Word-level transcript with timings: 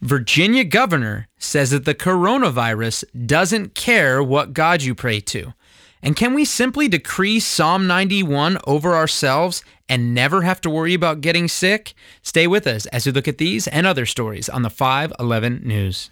Virginia 0.00 0.62
governor 0.62 1.26
says 1.38 1.70
that 1.70 1.84
the 1.84 1.94
coronavirus 1.94 3.02
doesn't 3.26 3.74
care 3.74 4.22
what 4.22 4.52
God 4.52 4.80
you 4.80 4.94
pray 4.94 5.18
to. 5.20 5.54
And 6.00 6.14
can 6.14 6.34
we 6.34 6.44
simply 6.44 6.86
decree 6.86 7.40
Psalm 7.40 7.88
91 7.88 8.58
over 8.64 8.94
ourselves 8.94 9.64
and 9.88 10.14
never 10.14 10.42
have 10.42 10.60
to 10.60 10.70
worry 10.70 10.94
about 10.94 11.20
getting 11.20 11.48
sick? 11.48 11.94
Stay 12.22 12.46
with 12.46 12.64
us 12.68 12.86
as 12.86 13.06
we 13.06 13.12
look 13.12 13.26
at 13.26 13.38
these 13.38 13.66
and 13.66 13.88
other 13.88 14.06
stories 14.06 14.48
on 14.48 14.62
the 14.62 14.70
511 14.70 15.62
News. 15.64 16.10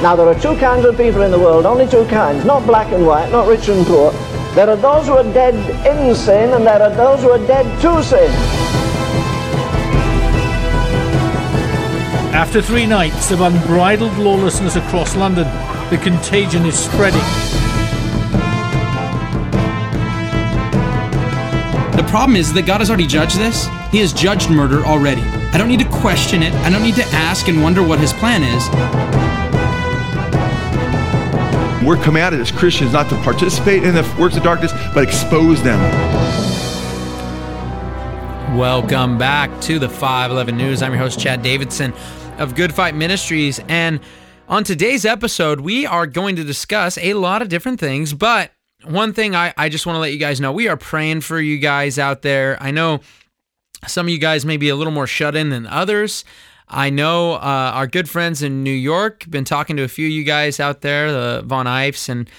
Now, 0.00 0.16
there 0.16 0.28
are 0.28 0.40
two 0.40 0.56
kinds 0.56 0.86
of 0.86 0.96
people 0.96 1.20
in 1.20 1.30
the 1.30 1.38
world, 1.38 1.66
only 1.66 1.86
two 1.86 2.06
kinds, 2.06 2.46
not 2.46 2.64
black 2.64 2.90
and 2.90 3.06
white, 3.06 3.30
not 3.30 3.46
rich 3.46 3.68
and 3.68 3.86
poor. 3.86 4.12
There 4.54 4.70
are 4.70 4.76
those 4.76 5.06
who 5.06 5.12
are 5.12 5.30
dead 5.34 5.54
in 5.86 6.14
sin, 6.14 6.54
and 6.54 6.66
there 6.66 6.80
are 6.80 6.94
those 6.94 7.20
who 7.20 7.28
are 7.28 7.46
dead 7.46 7.66
to 7.82 8.02
sin. 8.02 8.89
After 12.40 12.62
three 12.62 12.86
nights 12.86 13.30
of 13.32 13.42
unbridled 13.42 14.16
lawlessness 14.16 14.74
across 14.74 15.14
London, 15.14 15.44
the 15.90 15.98
contagion 16.02 16.64
is 16.64 16.74
spreading. 16.74 17.20
The 21.94 22.06
problem 22.08 22.36
is 22.36 22.50
that 22.54 22.62
God 22.64 22.80
has 22.80 22.88
already 22.88 23.06
judged 23.06 23.36
this. 23.36 23.66
He 23.92 23.98
has 23.98 24.14
judged 24.14 24.48
murder 24.48 24.86
already. 24.86 25.20
I 25.20 25.58
don't 25.58 25.68
need 25.68 25.80
to 25.80 25.88
question 25.90 26.42
it. 26.42 26.54
I 26.54 26.70
don't 26.70 26.82
need 26.82 26.94
to 26.94 27.04
ask 27.08 27.46
and 27.46 27.62
wonder 27.62 27.82
what 27.82 27.98
his 27.98 28.14
plan 28.14 28.42
is. 28.42 28.66
We're 31.86 32.02
commanded 32.02 32.40
as 32.40 32.50
Christians 32.50 32.94
not 32.94 33.10
to 33.10 33.16
participate 33.16 33.84
in 33.84 33.94
the 33.94 34.16
works 34.18 34.38
of 34.38 34.42
darkness, 34.42 34.72
but 34.94 35.06
expose 35.06 35.62
them. 35.62 35.78
Welcome 38.56 39.18
back 39.18 39.60
to 39.60 39.78
the 39.78 39.90
511 39.90 40.56
News. 40.56 40.82
I'm 40.82 40.92
your 40.92 41.02
host, 41.02 41.20
Chad 41.20 41.42
Davidson 41.42 41.92
of 42.40 42.54
Good 42.54 42.74
Fight 42.74 42.94
Ministries. 42.94 43.60
And 43.68 44.00
on 44.48 44.64
today's 44.64 45.04
episode, 45.04 45.60
we 45.60 45.86
are 45.86 46.06
going 46.06 46.34
to 46.36 46.42
discuss 46.42 46.98
a 46.98 47.14
lot 47.14 47.42
of 47.42 47.48
different 47.48 47.78
things, 47.78 48.12
but 48.14 48.50
one 48.84 49.12
thing 49.12 49.36
I, 49.36 49.52
I 49.56 49.68
just 49.68 49.86
want 49.86 49.96
to 49.96 50.00
let 50.00 50.12
you 50.12 50.18
guys 50.18 50.40
know 50.40 50.50
we 50.50 50.66
are 50.66 50.76
praying 50.76 51.20
for 51.20 51.38
you 51.38 51.58
guys 51.58 51.98
out 51.98 52.22
there. 52.22 52.56
I 52.60 52.70
know 52.70 53.00
some 53.86 54.06
of 54.06 54.10
you 54.10 54.18
guys 54.18 54.44
may 54.44 54.56
be 54.56 54.70
a 54.70 54.74
little 54.74 54.92
more 54.92 55.06
shut 55.06 55.36
in 55.36 55.50
than 55.50 55.66
others. 55.66 56.24
I 56.66 56.88
know 56.88 57.34
uh, 57.34 57.72
our 57.74 57.86
good 57.86 58.08
friends 58.08 58.42
in 58.42 58.62
New 58.62 58.70
York, 58.70 59.26
been 59.28 59.44
talking 59.44 59.76
to 59.76 59.82
a 59.82 59.88
few 59.88 60.06
of 60.06 60.12
you 60.12 60.24
guys 60.24 60.60
out 60.60 60.80
there, 60.80 61.12
the 61.12 61.42
Von 61.44 61.66
Ives 61.66 62.08
and 62.08 62.30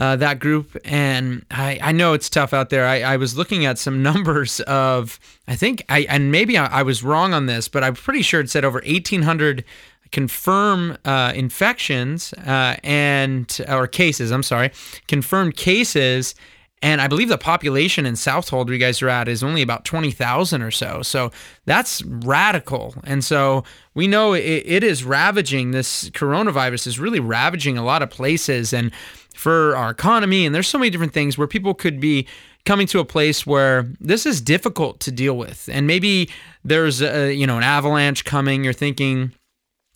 uh, 0.00 0.16
that 0.16 0.40
group. 0.40 0.76
And 0.84 1.44
I, 1.50 1.78
I 1.82 1.92
know 1.92 2.14
it's 2.14 2.30
tough 2.30 2.52
out 2.52 2.70
there. 2.70 2.86
I, 2.86 3.02
I 3.02 3.16
was 3.18 3.36
looking 3.36 3.66
at 3.66 3.78
some 3.78 4.02
numbers 4.10 4.60
of, 4.60 5.20
I 5.46 5.54
think, 5.54 5.84
I 5.88 6.00
and 6.08 6.32
maybe 6.32 6.58
I, 6.58 6.80
I 6.80 6.82
was 6.82 7.04
wrong 7.04 7.34
on 7.34 7.46
this, 7.46 7.68
but 7.68 7.84
I'm 7.84 7.94
pretty 7.94 8.22
sure 8.22 8.40
it 8.40 8.50
said 8.50 8.64
over 8.64 8.82
1,800 8.84 9.64
confirm 10.10 10.98
uh, 11.04 11.32
infections 11.36 12.32
uh, 12.32 12.76
and 12.82 13.60
or 13.68 13.86
cases. 13.86 14.32
I'm 14.32 14.42
sorry, 14.42 14.72
confirmed 15.06 15.56
cases. 15.56 16.34
And 16.82 17.02
I 17.02 17.08
believe 17.08 17.28
the 17.28 17.36
population 17.36 18.06
in 18.06 18.14
Southold, 18.14 18.66
where 18.66 18.72
you 18.72 18.80
guys 18.80 19.02
are 19.02 19.08
at, 19.10 19.28
is 19.28 19.42
only 19.42 19.60
about 19.60 19.84
20,000 19.84 20.62
or 20.62 20.70
so. 20.70 21.02
So 21.02 21.30
that's 21.66 22.02
radical. 22.02 22.94
And 23.04 23.22
so 23.22 23.64
we 23.92 24.06
know 24.06 24.32
it, 24.32 24.40
it 24.40 24.82
is 24.82 25.04
ravaging, 25.04 25.72
this 25.72 26.08
coronavirus 26.10 26.86
is 26.86 26.98
really 26.98 27.20
ravaging 27.20 27.76
a 27.76 27.84
lot 27.84 28.00
of 28.00 28.08
places 28.08 28.72
and 28.72 28.92
for 29.40 29.74
our 29.74 29.90
economy. 29.90 30.44
And 30.44 30.54
there's 30.54 30.68
so 30.68 30.78
many 30.78 30.90
different 30.90 31.14
things 31.14 31.38
where 31.38 31.48
people 31.48 31.74
could 31.74 31.98
be 31.98 32.28
coming 32.66 32.86
to 32.88 33.00
a 33.00 33.04
place 33.04 33.46
where 33.46 33.90
this 33.98 34.26
is 34.26 34.40
difficult 34.40 35.00
to 35.00 35.10
deal 35.10 35.36
with. 35.36 35.68
And 35.72 35.86
maybe 35.86 36.30
there's 36.62 37.00
a, 37.00 37.32
you 37.32 37.46
know, 37.46 37.56
an 37.56 37.62
avalanche 37.62 38.24
coming. 38.24 38.62
You're 38.64 38.74
thinking, 38.74 39.32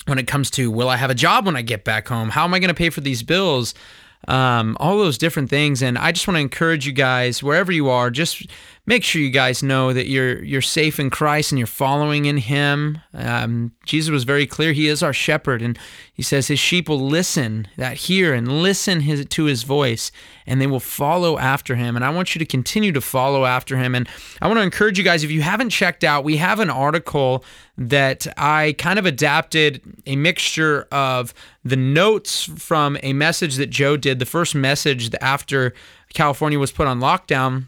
when 0.06 0.18
it 0.18 0.26
comes 0.26 0.50
to 0.52 0.70
will 0.70 0.88
I 0.88 0.96
have 0.96 1.10
a 1.10 1.14
job 1.14 1.46
when 1.46 1.56
I 1.56 1.62
get 1.62 1.84
back 1.84 2.08
home? 2.08 2.30
How 2.30 2.44
am 2.44 2.54
I 2.54 2.58
going 2.58 2.68
to 2.68 2.74
pay 2.74 2.90
for 2.90 3.00
these 3.00 3.22
bills? 3.22 3.74
Um, 4.26 4.76
all 4.80 4.96
those 4.96 5.18
different 5.18 5.50
things. 5.50 5.82
And 5.82 5.98
I 5.98 6.10
just 6.12 6.26
want 6.26 6.36
to 6.36 6.40
encourage 6.40 6.86
you 6.86 6.92
guys, 6.92 7.42
wherever 7.42 7.70
you 7.70 7.90
are, 7.90 8.10
just 8.10 8.46
make 8.86 9.02
sure 9.02 9.22
you 9.22 9.30
guys 9.30 9.62
know 9.62 9.92
that 9.92 10.08
you're 10.08 10.42
you're 10.44 10.62
safe 10.62 11.00
in 11.00 11.08
Christ 11.08 11.52
and 11.52 11.58
you're 11.58 11.66
following 11.66 12.26
in 12.26 12.36
Him. 12.36 12.98
Um, 13.14 13.72
Jesus 13.86 14.10
was 14.10 14.24
very 14.24 14.46
clear; 14.46 14.72
He 14.72 14.88
is 14.88 15.02
our 15.02 15.12
shepherd, 15.12 15.62
and 15.62 15.78
He 16.12 16.22
says 16.22 16.48
His 16.48 16.58
sheep 16.58 16.88
will 16.88 17.00
listen, 17.00 17.68
that 17.76 17.96
hear 17.96 18.34
and 18.34 18.62
listen 18.62 19.00
his, 19.00 19.24
to 19.24 19.44
His 19.44 19.62
voice, 19.62 20.12
and 20.46 20.60
they 20.60 20.66
will 20.66 20.80
follow 20.80 21.38
after 21.38 21.76
Him. 21.76 21.96
And 21.96 22.04
I 22.04 22.10
want 22.10 22.34
you 22.34 22.38
to 22.38 22.44
continue 22.44 22.92
to 22.92 23.00
follow 23.00 23.46
after 23.46 23.76
Him. 23.76 23.94
And 23.94 24.08
I 24.42 24.46
want 24.46 24.58
to 24.58 24.62
encourage 24.62 24.98
you 24.98 25.04
guys, 25.04 25.24
if 25.24 25.30
you 25.30 25.42
haven't 25.42 25.70
checked 25.70 26.04
out, 26.04 26.24
we 26.24 26.36
have 26.36 26.60
an 26.60 26.70
article 26.70 27.44
that 27.76 28.26
I 28.36 28.74
kind 28.78 28.98
of 28.98 29.06
adapted 29.06 29.80
a 30.06 30.14
mixture 30.14 30.86
of 30.92 31.34
the 31.64 31.76
notes 31.76 32.44
from 32.44 32.98
a 33.02 33.12
message 33.14 33.56
that 33.56 33.70
Joe 33.70 33.96
did, 33.96 34.18
the 34.18 34.26
first 34.26 34.54
message 34.54 35.10
after 35.20 35.72
California 36.12 36.58
was 36.58 36.70
put 36.70 36.86
on 36.86 37.00
lockdown 37.00 37.66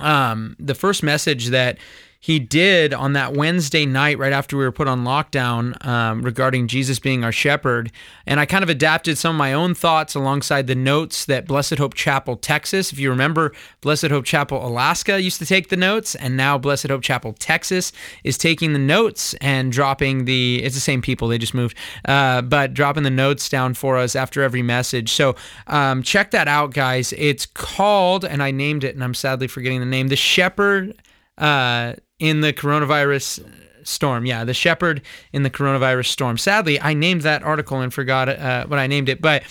um, 0.00 0.56
the 0.58 0.74
first 0.74 1.02
message 1.02 1.46
that 1.48 1.78
he 2.26 2.40
did 2.40 2.92
on 2.92 3.12
that 3.12 3.34
Wednesday 3.34 3.86
night, 3.86 4.18
right 4.18 4.32
after 4.32 4.56
we 4.56 4.64
were 4.64 4.72
put 4.72 4.88
on 4.88 5.04
lockdown, 5.04 5.86
um, 5.86 6.22
regarding 6.22 6.66
Jesus 6.66 6.98
being 6.98 7.22
our 7.22 7.30
shepherd. 7.30 7.92
And 8.26 8.40
I 8.40 8.46
kind 8.46 8.64
of 8.64 8.68
adapted 8.68 9.16
some 9.16 9.36
of 9.36 9.38
my 9.38 9.52
own 9.52 9.74
thoughts 9.74 10.16
alongside 10.16 10.66
the 10.66 10.74
notes 10.74 11.26
that 11.26 11.46
Blessed 11.46 11.78
Hope 11.78 11.94
Chapel, 11.94 12.36
Texas, 12.36 12.92
if 12.92 12.98
you 12.98 13.10
remember, 13.10 13.52
Blessed 13.80 14.08
Hope 14.08 14.24
Chapel, 14.24 14.66
Alaska 14.66 15.22
used 15.22 15.38
to 15.38 15.46
take 15.46 15.68
the 15.68 15.76
notes, 15.76 16.16
and 16.16 16.36
now 16.36 16.58
Blessed 16.58 16.88
Hope 16.88 17.02
Chapel, 17.02 17.32
Texas 17.32 17.92
is 18.24 18.36
taking 18.36 18.72
the 18.72 18.80
notes 18.80 19.34
and 19.34 19.70
dropping 19.70 20.24
the, 20.24 20.64
it's 20.64 20.74
the 20.74 20.80
same 20.80 21.00
people, 21.00 21.28
they 21.28 21.38
just 21.38 21.54
moved, 21.54 21.76
uh, 22.06 22.42
but 22.42 22.74
dropping 22.74 23.04
the 23.04 23.08
notes 23.08 23.48
down 23.48 23.72
for 23.72 23.96
us 23.96 24.16
after 24.16 24.42
every 24.42 24.62
message. 24.62 25.12
So 25.12 25.36
um, 25.68 26.02
check 26.02 26.32
that 26.32 26.48
out, 26.48 26.74
guys. 26.74 27.12
It's 27.12 27.46
called, 27.46 28.24
and 28.24 28.42
I 28.42 28.50
named 28.50 28.82
it, 28.82 28.96
and 28.96 29.04
I'm 29.04 29.14
sadly 29.14 29.46
forgetting 29.46 29.78
the 29.78 29.86
name, 29.86 30.08
The 30.08 30.16
Shepherd. 30.16 31.00
Uh, 31.38 31.94
in 32.18 32.40
the 32.40 32.52
coronavirus 32.52 33.46
storm. 33.84 34.24
Yeah, 34.26 34.44
the 34.44 34.54
shepherd 34.54 35.02
in 35.32 35.42
the 35.42 35.50
coronavirus 35.50 36.06
storm. 36.06 36.38
Sadly, 36.38 36.80
I 36.80 36.94
named 36.94 37.22
that 37.22 37.42
article 37.42 37.80
and 37.80 37.92
forgot 37.92 38.28
uh, 38.28 38.66
what 38.66 38.78
I 38.78 38.86
named 38.86 39.08
it, 39.08 39.20
but. 39.20 39.42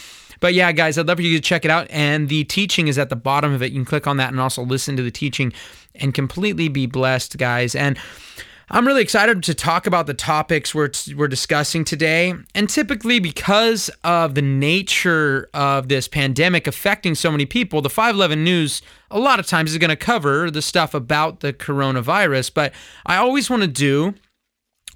But 0.42 0.54
yeah, 0.54 0.74
guys, 0.74 0.98
I'd 0.98 1.08
love 1.08 1.18
for 1.18 1.24
you 1.24 1.38
to 1.38 1.42
check 1.42 1.64
it 1.64 1.72
out. 1.72 1.88
And 1.90 2.28
the 2.28 2.44
teaching 2.44 2.90
is 2.90 2.98
at 2.98 3.10
the 3.10 3.16
bottom 3.16 3.54
of 3.54 3.64
it. 3.64 3.72
You 3.72 3.80
can 3.80 3.86
click 3.86 4.06
on 4.06 4.18
that 4.18 4.32
and 4.32 4.40
also 4.40 4.64
listen 4.64 4.98
to 4.98 5.02
the 5.02 5.10
teaching 5.10 5.54
and 5.96 6.14
completely 6.14 6.68
be 6.68 6.86
blessed, 6.88 7.38
guys. 7.38 7.74
And 7.74 7.98
I'm 8.70 8.88
really 8.88 9.04
excited 9.04 9.44
to 9.44 9.54
talk 9.54 9.86
about 9.86 10.08
the 10.08 10.16
topics 10.16 10.74
we're, 10.74 10.90
we're 11.16 11.28
discussing 11.28 11.86
today. 11.86 12.34
And 12.56 12.68
typically, 12.68 13.20
because 13.20 13.92
of 14.04 14.34
the 14.34 14.42
nature 14.42 15.50
of 15.54 15.88
this 15.88 16.08
pandemic 16.08 16.66
affecting 16.66 17.14
so 17.14 17.30
many 17.30 17.46
people, 17.46 17.84
the 17.84 17.92
511 17.92 18.44
News 18.44 18.82
a 19.12 19.20
lot 19.20 19.40
of 19.40 19.46
times 19.46 19.72
is 19.72 19.78
going 19.78 19.90
to 19.90 19.96
cover 19.96 20.50
the 20.50 20.64
stuff 20.64 20.96
about 20.96 21.42
the 21.42 21.54
coronavirus. 21.54 22.54
But 22.56 22.74
I 23.06 23.18
always 23.18 23.52
want 23.52 23.62
to 23.62 23.68
do 23.68 24.16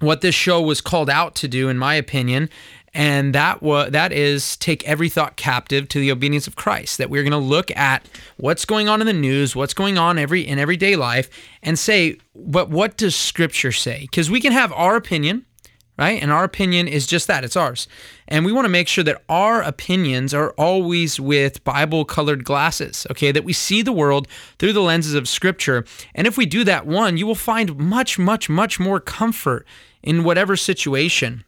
what 0.00 0.20
this 0.20 0.34
show 0.34 0.60
was 0.60 0.80
called 0.80 1.10
out 1.10 1.34
to 1.36 1.46
do, 1.46 1.68
in 1.68 1.78
my 1.78 1.94
opinion, 1.94 2.48
and 2.92 3.34
that 3.34 3.62
was 3.62 3.92
that 3.92 4.12
is 4.12 4.56
take 4.56 4.86
every 4.86 5.08
thought 5.08 5.36
captive 5.36 5.88
to 5.88 6.00
the 6.00 6.10
obedience 6.10 6.46
of 6.46 6.56
Christ. 6.56 6.98
That 6.98 7.10
we're 7.10 7.22
going 7.22 7.30
to 7.32 7.38
look 7.38 7.70
at 7.76 8.08
what's 8.36 8.64
going 8.64 8.88
on 8.88 9.00
in 9.00 9.06
the 9.06 9.12
news, 9.12 9.54
what's 9.54 9.74
going 9.74 9.98
on 9.98 10.18
every 10.18 10.46
in 10.46 10.58
everyday 10.58 10.96
life, 10.96 11.30
and 11.62 11.78
say, 11.78 12.18
but 12.34 12.70
what 12.70 12.96
does 12.96 13.14
Scripture 13.14 13.72
say? 13.72 14.00
Because 14.02 14.30
we 14.30 14.40
can 14.40 14.52
have 14.52 14.72
our 14.72 14.96
opinion, 14.96 15.46
right? 15.98 16.20
And 16.20 16.32
our 16.32 16.42
opinion 16.42 16.88
is 16.88 17.06
just 17.06 17.28
that, 17.28 17.44
it's 17.44 17.56
ours. 17.56 17.86
And 18.26 18.44
we 18.44 18.52
want 18.52 18.64
to 18.64 18.70
make 18.70 18.88
sure 18.88 19.04
that 19.04 19.22
our 19.28 19.62
opinions 19.62 20.34
are 20.34 20.50
always 20.52 21.20
with 21.20 21.62
Bible 21.62 22.04
colored 22.04 22.42
glasses, 22.42 23.06
okay? 23.10 23.30
That 23.30 23.44
we 23.44 23.52
see 23.52 23.82
the 23.82 23.92
world 23.92 24.26
through 24.58 24.72
the 24.72 24.82
lenses 24.82 25.14
of 25.14 25.28
Scripture. 25.28 25.84
And 26.14 26.26
if 26.26 26.36
we 26.36 26.46
do 26.46 26.64
that, 26.64 26.86
one, 26.86 27.16
you 27.18 27.26
will 27.26 27.34
find 27.34 27.76
much, 27.76 28.18
much, 28.18 28.48
much 28.48 28.80
more 28.80 28.98
comfort 28.98 29.66
in 30.02 30.24
whatever 30.24 30.56
situation. 30.56 31.44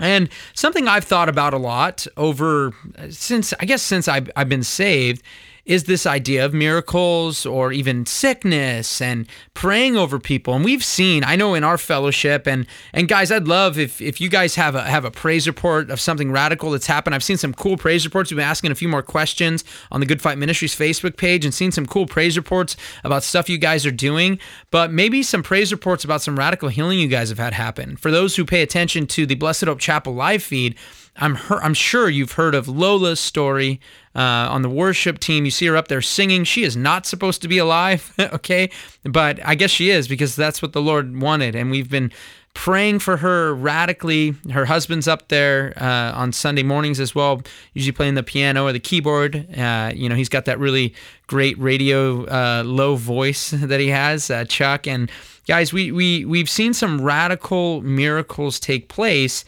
And 0.00 0.28
something 0.54 0.88
I've 0.88 1.04
thought 1.04 1.28
about 1.28 1.54
a 1.54 1.58
lot 1.58 2.06
over 2.16 2.74
since, 3.10 3.54
I 3.60 3.64
guess, 3.64 3.82
since 3.82 4.08
I've, 4.08 4.30
I've 4.34 4.48
been 4.48 4.64
saved 4.64 5.22
is 5.66 5.84
this 5.84 6.06
idea 6.06 6.44
of 6.44 6.52
miracles 6.52 7.46
or 7.46 7.72
even 7.72 8.04
sickness 8.04 9.00
and 9.00 9.26
praying 9.54 9.96
over 9.96 10.18
people. 10.18 10.54
And 10.54 10.64
we've 10.64 10.84
seen, 10.84 11.24
I 11.24 11.36
know 11.36 11.54
in 11.54 11.64
our 11.64 11.78
fellowship, 11.78 12.46
and 12.46 12.66
and 12.92 13.08
guys, 13.08 13.32
I'd 13.32 13.48
love 13.48 13.78
if 13.78 14.00
if 14.00 14.20
you 14.20 14.28
guys 14.28 14.54
have 14.56 14.74
a 14.74 14.82
have 14.82 15.04
a 15.04 15.10
praise 15.10 15.46
report 15.46 15.90
of 15.90 16.00
something 16.00 16.30
radical 16.30 16.70
that's 16.70 16.86
happened. 16.86 17.14
I've 17.14 17.24
seen 17.24 17.38
some 17.38 17.54
cool 17.54 17.76
praise 17.76 18.04
reports. 18.04 18.30
We've 18.30 18.36
been 18.36 18.44
asking 18.46 18.72
a 18.72 18.74
few 18.74 18.88
more 18.88 19.02
questions 19.02 19.64
on 19.90 20.00
the 20.00 20.06
Good 20.06 20.20
Fight 20.20 20.38
Ministries 20.38 20.76
Facebook 20.76 21.16
page 21.16 21.44
and 21.44 21.54
seen 21.54 21.72
some 21.72 21.86
cool 21.86 22.06
praise 22.06 22.36
reports 22.36 22.76
about 23.02 23.22
stuff 23.22 23.48
you 23.48 23.58
guys 23.58 23.86
are 23.86 23.90
doing. 23.90 24.38
But 24.70 24.92
maybe 24.92 25.22
some 25.22 25.42
praise 25.42 25.72
reports 25.72 26.04
about 26.04 26.22
some 26.22 26.38
radical 26.38 26.68
healing 26.68 26.98
you 26.98 27.08
guys 27.08 27.30
have 27.30 27.38
had 27.38 27.54
happen. 27.54 27.96
For 27.96 28.10
those 28.10 28.36
who 28.36 28.44
pay 28.44 28.62
attention 28.62 29.06
to 29.08 29.26
the 29.26 29.34
Blessed 29.34 29.64
Hope 29.64 29.78
Chapel 29.78 30.14
live 30.14 30.42
feed, 30.42 30.74
I'm 31.16 31.36
her- 31.36 31.62
I'm 31.62 31.74
sure 31.74 32.08
you've 32.08 32.32
heard 32.32 32.54
of 32.54 32.68
Lola's 32.68 33.20
story 33.20 33.80
uh, 34.14 34.48
on 34.50 34.62
the 34.62 34.70
worship 34.70 35.18
team. 35.18 35.44
You 35.44 35.50
see 35.50 35.66
her 35.66 35.76
up 35.76 35.88
there 35.88 36.02
singing. 36.02 36.44
She 36.44 36.62
is 36.64 36.76
not 36.76 37.06
supposed 37.06 37.42
to 37.42 37.48
be 37.48 37.58
alive, 37.58 38.12
okay? 38.18 38.70
But 39.04 39.44
I 39.44 39.54
guess 39.54 39.70
she 39.70 39.90
is 39.90 40.08
because 40.08 40.36
that's 40.36 40.62
what 40.62 40.72
the 40.72 40.82
Lord 40.82 41.20
wanted. 41.20 41.54
And 41.54 41.70
we've 41.70 41.90
been 41.90 42.12
praying 42.54 43.00
for 43.00 43.18
her 43.18 43.52
radically. 43.52 44.34
Her 44.50 44.64
husband's 44.64 45.06
up 45.08 45.28
there 45.28 45.74
uh, 45.76 46.12
on 46.14 46.32
Sunday 46.32 46.62
mornings 46.62 47.00
as 47.00 47.14
well, 47.14 47.42
usually 47.74 47.92
playing 47.92 48.14
the 48.14 48.22
piano 48.22 48.64
or 48.64 48.72
the 48.72 48.80
keyboard. 48.80 49.46
Uh, 49.58 49.90
you 49.94 50.08
know, 50.08 50.14
he's 50.14 50.28
got 50.28 50.44
that 50.46 50.58
really 50.58 50.94
great 51.26 51.58
radio 51.58 52.24
uh, 52.26 52.62
low 52.64 52.96
voice 52.96 53.50
that 53.56 53.80
he 53.80 53.88
has, 53.88 54.30
uh, 54.30 54.44
Chuck. 54.44 54.86
And 54.86 55.10
guys, 55.46 55.72
we 55.72 55.92
we 55.92 56.24
we've 56.24 56.48
seen 56.48 56.72
some 56.72 57.00
radical 57.00 57.82
miracles 57.82 58.58
take 58.60 58.88
place, 58.88 59.44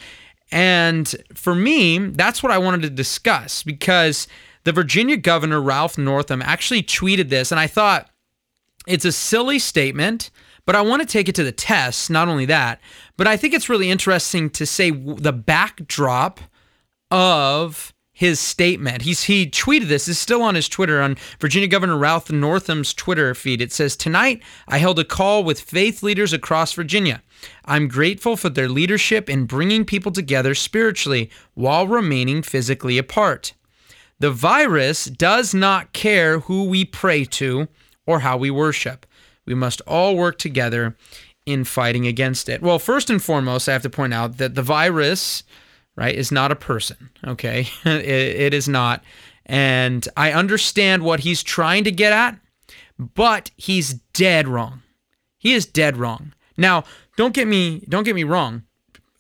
and 0.51 1.15
for 1.35 1.55
me, 1.55 1.99
that's 1.99 2.43
what 2.43 2.53
I 2.53 2.59
wanted 2.59 2.83
to 2.83 2.91
discuss 2.91 3.63
because 3.63 4.27
the 4.67 4.73
Virginia 4.73 5.17
governor 5.17 5.63
Ralph 5.63 5.97
Northam 5.97 6.43
actually 6.43 6.83
tweeted 6.83 7.29
this, 7.29 7.53
and 7.53 7.59
I 7.59 7.69
thought 7.69 8.11
it's 8.87 9.05
a 9.05 9.13
silly 9.13 9.59
statement 9.59 10.31
but 10.67 10.75
I 10.75 10.83
want 10.83 11.01
to 11.01 11.07
take 11.07 11.29
it 11.29 11.35
to 11.37 11.45
the 11.45 11.53
test. 11.53 12.11
Not 12.11 12.29
only 12.29 12.45
that, 12.47 12.81
but 13.17 13.27
I 13.27 13.37
think 13.37 13.55
it's 13.55 13.69
really 13.69 13.89
interesting 13.89 14.51
to 14.51 14.67
say 14.67 14.91
the 14.91 15.33
backdrop 15.33 16.41
of 17.11 17.95
his 18.13 18.41
statement. 18.41 19.03
He's 19.03 19.25
he 19.25 19.47
tweeted 19.47 19.87
this. 19.87 20.09
Is 20.09 20.19
still 20.19 20.43
on 20.43 20.55
his 20.55 20.69
Twitter 20.69 21.01
on 21.01 21.17
Virginia 21.39 21.69
Governor 21.69 21.97
Ralph 21.97 22.31
Northam's 22.33 22.93
Twitter 22.93 23.35
feed. 23.35 23.63
It 23.63 23.73
says, 23.73 23.95
"Tonight 23.95 24.43
I 24.67 24.79
held 24.79 24.99
a 24.99 25.05
call 25.05 25.45
with 25.45 25.61
faith 25.61 26.03
leaders 26.03 26.33
across 26.33 26.73
Virginia. 26.73 27.23
I'm 27.65 27.87
grateful 27.87 28.37
for 28.37 28.49
their 28.49 28.69
leadership 28.69 29.31
in 29.31 29.45
bringing 29.45 29.85
people 29.85 30.11
together 30.11 30.55
spiritually 30.55 31.31
while 31.55 31.87
remaining 31.87 32.43
physically 32.43 32.99
apart. 32.99 33.53
The 34.19 34.31
virus 34.31 35.07
does 35.07 35.53
not 35.53 35.93
care 35.93 36.41
who 36.41 36.65
we 36.65 36.85
pray 36.85 37.25
to 37.25 37.69
or 38.07 38.21
how 38.21 38.37
we 38.37 38.51
worship. 38.51 39.07
We 39.45 39.55
must 39.55 39.81
all 39.83 40.17
work 40.17 40.39
together 40.39 40.97
in 41.45 41.65
fighting 41.65 42.07
against 42.07 42.49
it. 42.49 42.63
Well, 42.63 42.79
first 42.79 43.11
and 43.11 43.23
foremost, 43.23 43.69
I 43.69 43.73
have 43.73 43.83
to 43.83 43.91
point 43.91 44.15
out 44.15 44.39
that 44.39 44.55
the 44.55 44.63
virus, 44.63 45.45
right, 45.95 46.15
is 46.15 46.33
not 46.33 46.51
a 46.51 46.57
person, 46.57 47.11
okay? 47.27 47.69
it, 47.85 48.05
it 48.05 48.55
is 48.55 48.69
not. 48.69 49.05
And 49.45 50.09
I 50.17 50.33
understand 50.33 51.03
what 51.03 51.21
he's 51.21 51.43
trying 51.43 51.85
to 51.85 51.93
get 51.93 52.13
at, 52.13 52.39
but 52.99 53.51
he's 53.57 53.95
dead 54.13 54.49
wrong. 54.49 54.83
He 55.39 55.53
is 55.55 55.67
dead 55.67 55.97
wrong. 55.97 56.33
Now, 56.57 56.85
don't 57.17 57.35
get 57.35 57.47
me 57.47 57.85
don't 57.89 58.05
get 58.05 58.15
me 58.15 58.25
wrong. 58.25 58.65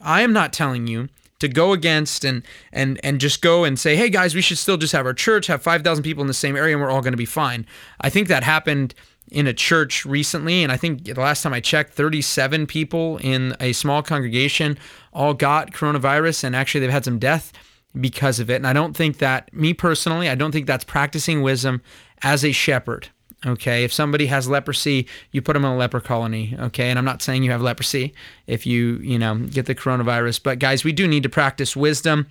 I 0.00 0.22
am 0.22 0.32
not 0.32 0.52
telling 0.52 0.86
you 0.86 1.08
to 1.38 1.48
go 1.48 1.72
against 1.72 2.24
and 2.24 2.42
and 2.72 3.00
and 3.02 3.20
just 3.20 3.42
go 3.42 3.64
and 3.64 3.78
say, 3.78 3.96
"Hey 3.96 4.08
guys, 4.08 4.34
we 4.34 4.40
should 4.40 4.58
still 4.58 4.76
just 4.76 4.92
have 4.92 5.06
our 5.06 5.14
church, 5.14 5.46
have 5.46 5.62
5,000 5.62 6.02
people 6.02 6.22
in 6.22 6.28
the 6.28 6.34
same 6.34 6.56
area 6.56 6.74
and 6.74 6.82
we're 6.82 6.90
all 6.90 7.02
going 7.02 7.12
to 7.12 7.18
be 7.18 7.24
fine." 7.24 7.66
I 8.00 8.10
think 8.10 8.28
that 8.28 8.42
happened 8.42 8.94
in 9.30 9.46
a 9.46 9.52
church 9.52 10.06
recently, 10.06 10.62
and 10.62 10.70
I 10.70 10.76
think 10.76 11.04
the 11.04 11.20
last 11.20 11.42
time 11.42 11.52
I 11.52 11.60
checked, 11.60 11.94
37 11.94 12.66
people 12.66 13.18
in 13.18 13.56
a 13.58 13.72
small 13.72 14.02
congregation 14.02 14.78
all 15.12 15.34
got 15.34 15.72
coronavirus, 15.72 16.44
and 16.44 16.54
actually 16.54 16.80
they've 16.80 16.90
had 16.90 17.04
some 17.04 17.18
death 17.18 17.52
because 18.00 18.38
of 18.38 18.50
it. 18.50 18.56
And 18.56 18.66
I 18.66 18.72
don't 18.72 18.96
think 18.96 19.18
that, 19.18 19.52
me 19.52 19.74
personally, 19.74 20.28
I 20.28 20.34
don't 20.34 20.52
think 20.52 20.66
that's 20.66 20.84
practicing 20.84 21.42
wisdom 21.42 21.82
as 22.22 22.44
a 22.44 22.52
shepherd. 22.52 23.08
Okay, 23.44 23.84
if 23.84 23.92
somebody 23.92 24.26
has 24.26 24.48
leprosy, 24.48 25.06
you 25.30 25.42
put 25.42 25.52
them 25.52 25.64
in 25.64 25.72
a 25.72 25.76
leper 25.76 26.00
colony. 26.00 26.56
Okay, 26.58 26.88
and 26.88 26.98
I'm 26.98 27.04
not 27.04 27.20
saying 27.20 27.42
you 27.42 27.50
have 27.50 27.60
leprosy 27.60 28.14
if 28.46 28.66
you, 28.66 28.96
you 29.02 29.18
know, 29.18 29.36
get 29.36 29.66
the 29.66 29.74
coronavirus, 29.74 30.42
but 30.42 30.58
guys, 30.58 30.84
we 30.84 30.92
do 30.92 31.06
need 31.06 31.22
to 31.22 31.28
practice 31.28 31.76
wisdom 31.76 32.28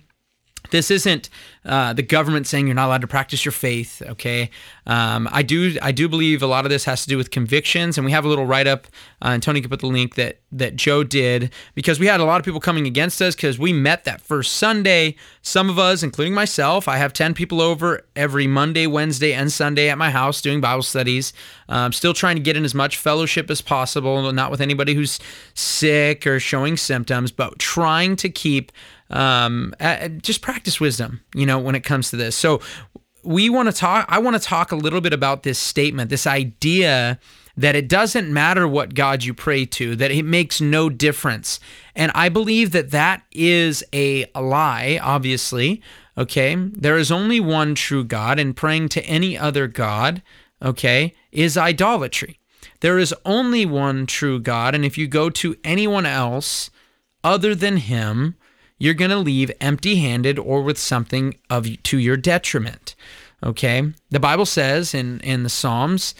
this 0.70 0.90
isn't 0.90 1.28
uh, 1.64 1.92
the 1.92 2.02
government 2.02 2.46
saying 2.46 2.66
you're 2.66 2.74
not 2.74 2.86
allowed 2.86 3.00
to 3.00 3.06
practice 3.06 3.44
your 3.44 3.52
faith. 3.52 4.02
Okay, 4.06 4.50
um, 4.86 5.28
I 5.32 5.42
do 5.42 5.76
I 5.82 5.92
do 5.92 6.08
believe 6.08 6.42
a 6.42 6.46
lot 6.46 6.64
of 6.64 6.70
this 6.70 6.84
has 6.84 7.02
to 7.02 7.08
do 7.08 7.16
with 7.16 7.30
convictions, 7.30 7.98
and 7.98 8.04
we 8.04 8.12
have 8.12 8.24
a 8.24 8.28
little 8.28 8.46
write 8.46 8.66
up, 8.66 8.86
uh, 9.22 9.28
and 9.28 9.42
Tony 9.42 9.60
can 9.60 9.70
put 9.70 9.80
the 9.80 9.86
link 9.86 10.14
that 10.14 10.40
that 10.52 10.76
Joe 10.76 11.02
did 11.02 11.52
because 11.74 11.98
we 11.98 12.06
had 12.06 12.20
a 12.20 12.24
lot 12.24 12.38
of 12.38 12.44
people 12.44 12.60
coming 12.60 12.86
against 12.86 13.20
us 13.20 13.34
because 13.34 13.58
we 13.58 13.72
met 13.72 14.04
that 14.04 14.20
first 14.20 14.54
Sunday. 14.54 15.16
Some 15.42 15.68
of 15.68 15.78
us, 15.78 16.02
including 16.02 16.34
myself, 16.34 16.88
I 16.88 16.96
have 16.98 17.12
ten 17.12 17.34
people 17.34 17.60
over 17.60 18.02
every 18.14 18.46
Monday, 18.46 18.86
Wednesday, 18.86 19.32
and 19.32 19.50
Sunday 19.50 19.88
at 19.88 19.98
my 19.98 20.10
house 20.10 20.40
doing 20.40 20.60
Bible 20.60 20.82
studies. 20.82 21.32
Um, 21.68 21.92
still 21.92 22.14
trying 22.14 22.36
to 22.36 22.42
get 22.42 22.56
in 22.56 22.64
as 22.64 22.74
much 22.74 22.96
fellowship 22.96 23.50
as 23.50 23.60
possible, 23.60 24.32
not 24.32 24.50
with 24.50 24.60
anybody 24.60 24.94
who's 24.94 25.18
sick 25.54 26.26
or 26.26 26.38
showing 26.38 26.76
symptoms, 26.76 27.32
but 27.32 27.58
trying 27.58 28.16
to 28.16 28.28
keep 28.28 28.72
um, 29.10 29.74
just 30.22 30.42
practice 30.42 30.80
wisdom, 30.80 31.20
you 31.34 31.46
know, 31.46 31.58
when 31.58 31.74
it 31.74 31.84
comes 31.84 32.10
to 32.10 32.16
this. 32.16 32.36
So 32.36 32.60
we 33.22 33.48
want 33.50 33.68
to 33.68 33.72
talk, 33.72 34.06
I 34.08 34.18
want 34.18 34.40
to 34.40 34.42
talk 34.42 34.72
a 34.72 34.76
little 34.76 35.00
bit 35.00 35.12
about 35.12 35.42
this 35.42 35.58
statement, 35.58 36.10
this 36.10 36.26
idea 36.26 37.18
that 37.56 37.74
it 37.74 37.88
doesn't 37.88 38.32
matter 38.32 38.68
what 38.68 38.94
God 38.94 39.24
you 39.24 39.32
pray 39.32 39.64
to, 39.64 39.96
that 39.96 40.10
it 40.10 40.24
makes 40.24 40.60
no 40.60 40.90
difference. 40.90 41.58
And 41.94 42.12
I 42.14 42.28
believe 42.28 42.72
that 42.72 42.90
that 42.90 43.22
is 43.32 43.82
a 43.92 44.26
lie, 44.34 45.00
obviously. 45.02 45.82
Okay. 46.18 46.54
There 46.54 46.98
is 46.98 47.10
only 47.10 47.40
one 47.40 47.74
true 47.74 48.04
God, 48.04 48.38
and 48.38 48.56
praying 48.56 48.90
to 48.90 49.02
any 49.04 49.36
other 49.38 49.66
God, 49.66 50.22
okay, 50.62 51.14
is 51.32 51.56
idolatry. 51.56 52.38
There 52.80 52.98
is 52.98 53.14
only 53.24 53.64
one 53.64 54.06
true 54.06 54.38
God. 54.38 54.74
And 54.74 54.84
if 54.84 54.98
you 54.98 55.06
go 55.06 55.30
to 55.30 55.56
anyone 55.64 56.06
else 56.06 56.70
other 57.24 57.54
than 57.54 57.78
Him, 57.78 58.36
you're 58.78 58.94
going 58.94 59.10
to 59.10 59.18
leave 59.18 59.50
empty 59.60 59.96
handed 59.96 60.38
or 60.38 60.62
with 60.62 60.78
something 60.78 61.36
of 61.50 61.82
to 61.84 61.98
your 61.98 62.16
detriment. 62.16 62.94
Okay? 63.42 63.92
The 64.10 64.20
Bible 64.20 64.46
says 64.46 64.94
in, 64.94 65.20
in 65.20 65.42
the 65.42 65.48
Psalms 65.48 66.14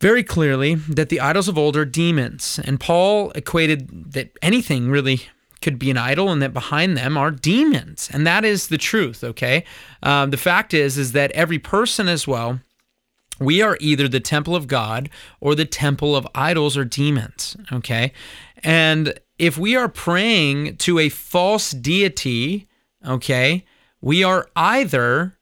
very 0.00 0.24
clearly 0.24 0.76
that 0.76 1.10
the 1.10 1.20
idols 1.20 1.48
of 1.48 1.58
old 1.58 1.76
are 1.76 1.84
demons. 1.84 2.58
And 2.64 2.80
Paul 2.80 3.30
equated 3.32 4.12
that 4.12 4.30
anything 4.40 4.90
really 4.90 5.22
could 5.60 5.78
be 5.78 5.90
an 5.90 5.98
idol 5.98 6.30
and 6.30 6.40
that 6.40 6.54
behind 6.54 6.96
them 6.96 7.18
are 7.18 7.30
demons. 7.30 8.08
And 8.12 8.26
that 8.26 8.44
is 8.44 8.68
the 8.68 8.78
truth, 8.78 9.22
okay? 9.22 9.64
Um, 10.02 10.30
the 10.30 10.38
fact 10.38 10.72
is, 10.72 10.96
is 10.96 11.12
that 11.12 11.30
every 11.32 11.58
person 11.58 12.08
as 12.08 12.26
well, 12.26 12.60
we 13.38 13.60
are 13.60 13.76
either 13.80 14.08
the 14.08 14.20
temple 14.20 14.56
of 14.56 14.66
God 14.66 15.10
or 15.38 15.54
the 15.54 15.66
temple 15.66 16.16
of 16.16 16.26
idols 16.34 16.76
or 16.78 16.84
demons, 16.84 17.56
okay? 17.70 18.12
And 18.62 19.18
if 19.40 19.56
we 19.56 19.74
are 19.74 19.88
praying 19.88 20.76
to 20.76 20.98
a 20.98 21.08
false 21.08 21.70
deity, 21.70 22.68
okay, 23.06 23.64
we 24.02 24.22
are 24.22 24.46
either 24.54 25.38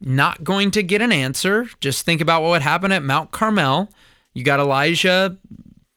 not 0.00 0.44
going 0.44 0.70
to 0.70 0.84
get 0.84 1.02
an 1.02 1.10
answer. 1.10 1.68
Just 1.80 2.04
think 2.04 2.20
about 2.20 2.42
what 2.42 2.62
happened 2.62 2.92
at 2.92 3.02
Mount 3.02 3.32
Carmel. 3.32 3.90
You 4.34 4.44
got 4.44 4.60
Elijah 4.60 5.36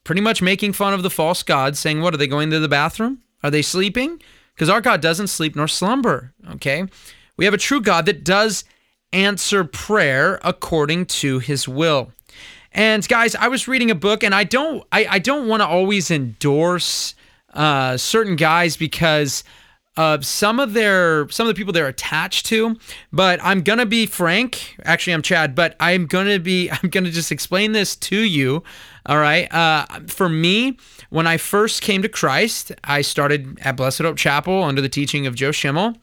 pretty 0.04 0.22
much 0.22 0.42
making 0.42 0.74
fun 0.74 0.96
of 0.96 1.04
the 1.04 1.12
false 1.12 1.44
gods, 1.44 1.78
saying, 1.78 2.02
What 2.02 2.16
are 2.16 2.18
they 2.18 2.26
going 2.26 2.50
to 2.50 2.60
the 2.60 2.68
bathroom? 2.68 3.20
Are 3.44 3.52
they 3.52 3.62
sleeping? 3.62 4.20
Because 4.56 4.70
our 4.70 4.82
God 4.82 5.00
doesn't 5.00 5.28
sleep 5.28 5.56
nor 5.56 5.68
slumber, 5.68 6.34
okay? 6.54 6.86
We 7.38 7.46
have 7.46 7.54
a 7.54 7.60
true 7.60 7.82
God 7.82 8.08
that 8.08 8.24
does 8.24 8.64
answer 9.14 9.64
prayer 9.64 10.40
according 10.44 11.06
to 11.06 11.38
his 11.38 11.68
will. 11.68 12.12
And 12.72 13.08
guys, 13.08 13.36
I 13.36 13.48
was 13.48 13.68
reading 13.68 13.92
a 13.92 13.96
book 13.96 14.24
and 14.24 14.34
I 14.34 14.44
don't 14.44 14.84
I, 14.92 15.06
I 15.08 15.20
don't 15.20 15.48
want 15.48 15.62
to 15.62 15.68
always 15.68 16.10
endorse 16.10 17.14
uh, 17.54 17.98
certain 17.98 18.36
guys 18.36 18.78
because 18.78 19.44
of 19.98 20.24
some 20.26 20.60
of 20.60 20.74
their 20.74 21.28
some 21.30 21.48
of 21.48 21.54
the 21.54 21.58
people 21.58 21.74
they're 21.74 21.88
attached 21.88 22.46
to. 22.46 22.78
But 23.12 23.40
I'm 23.44 23.62
gonna 23.62 23.86
be 23.86 24.06
frank. 24.06 24.76
Actually, 24.84 25.14
I'm 25.14 25.24
Chad, 25.24 25.56
but 25.56 25.76
I'm 25.80 26.06
gonna 26.06 26.40
be 26.40 26.70
I'm 26.84 26.90
gonna 26.90 27.12
just 27.12 27.32
explain 27.32 27.72
this 27.74 27.96
to 27.98 28.18
you. 28.18 28.64
All 29.08 29.18
right. 29.18 29.52
Uh, 29.52 29.86
for 30.08 30.30
me, 30.30 30.78
when 31.10 31.28
I 31.28 31.38
first 31.38 31.82
came 31.82 32.02
to 32.04 32.10
Christ, 32.10 32.72
I 32.84 33.02
started 33.02 33.60
at 33.62 33.76
Blessed 33.76 34.00
Hope 34.00 34.18
Chapel 34.18 34.64
under 34.64 34.82
the 34.82 34.90
teaching 34.90 35.26
of 35.26 35.36
Joe 35.36 35.52
Schimmel. 35.52 35.96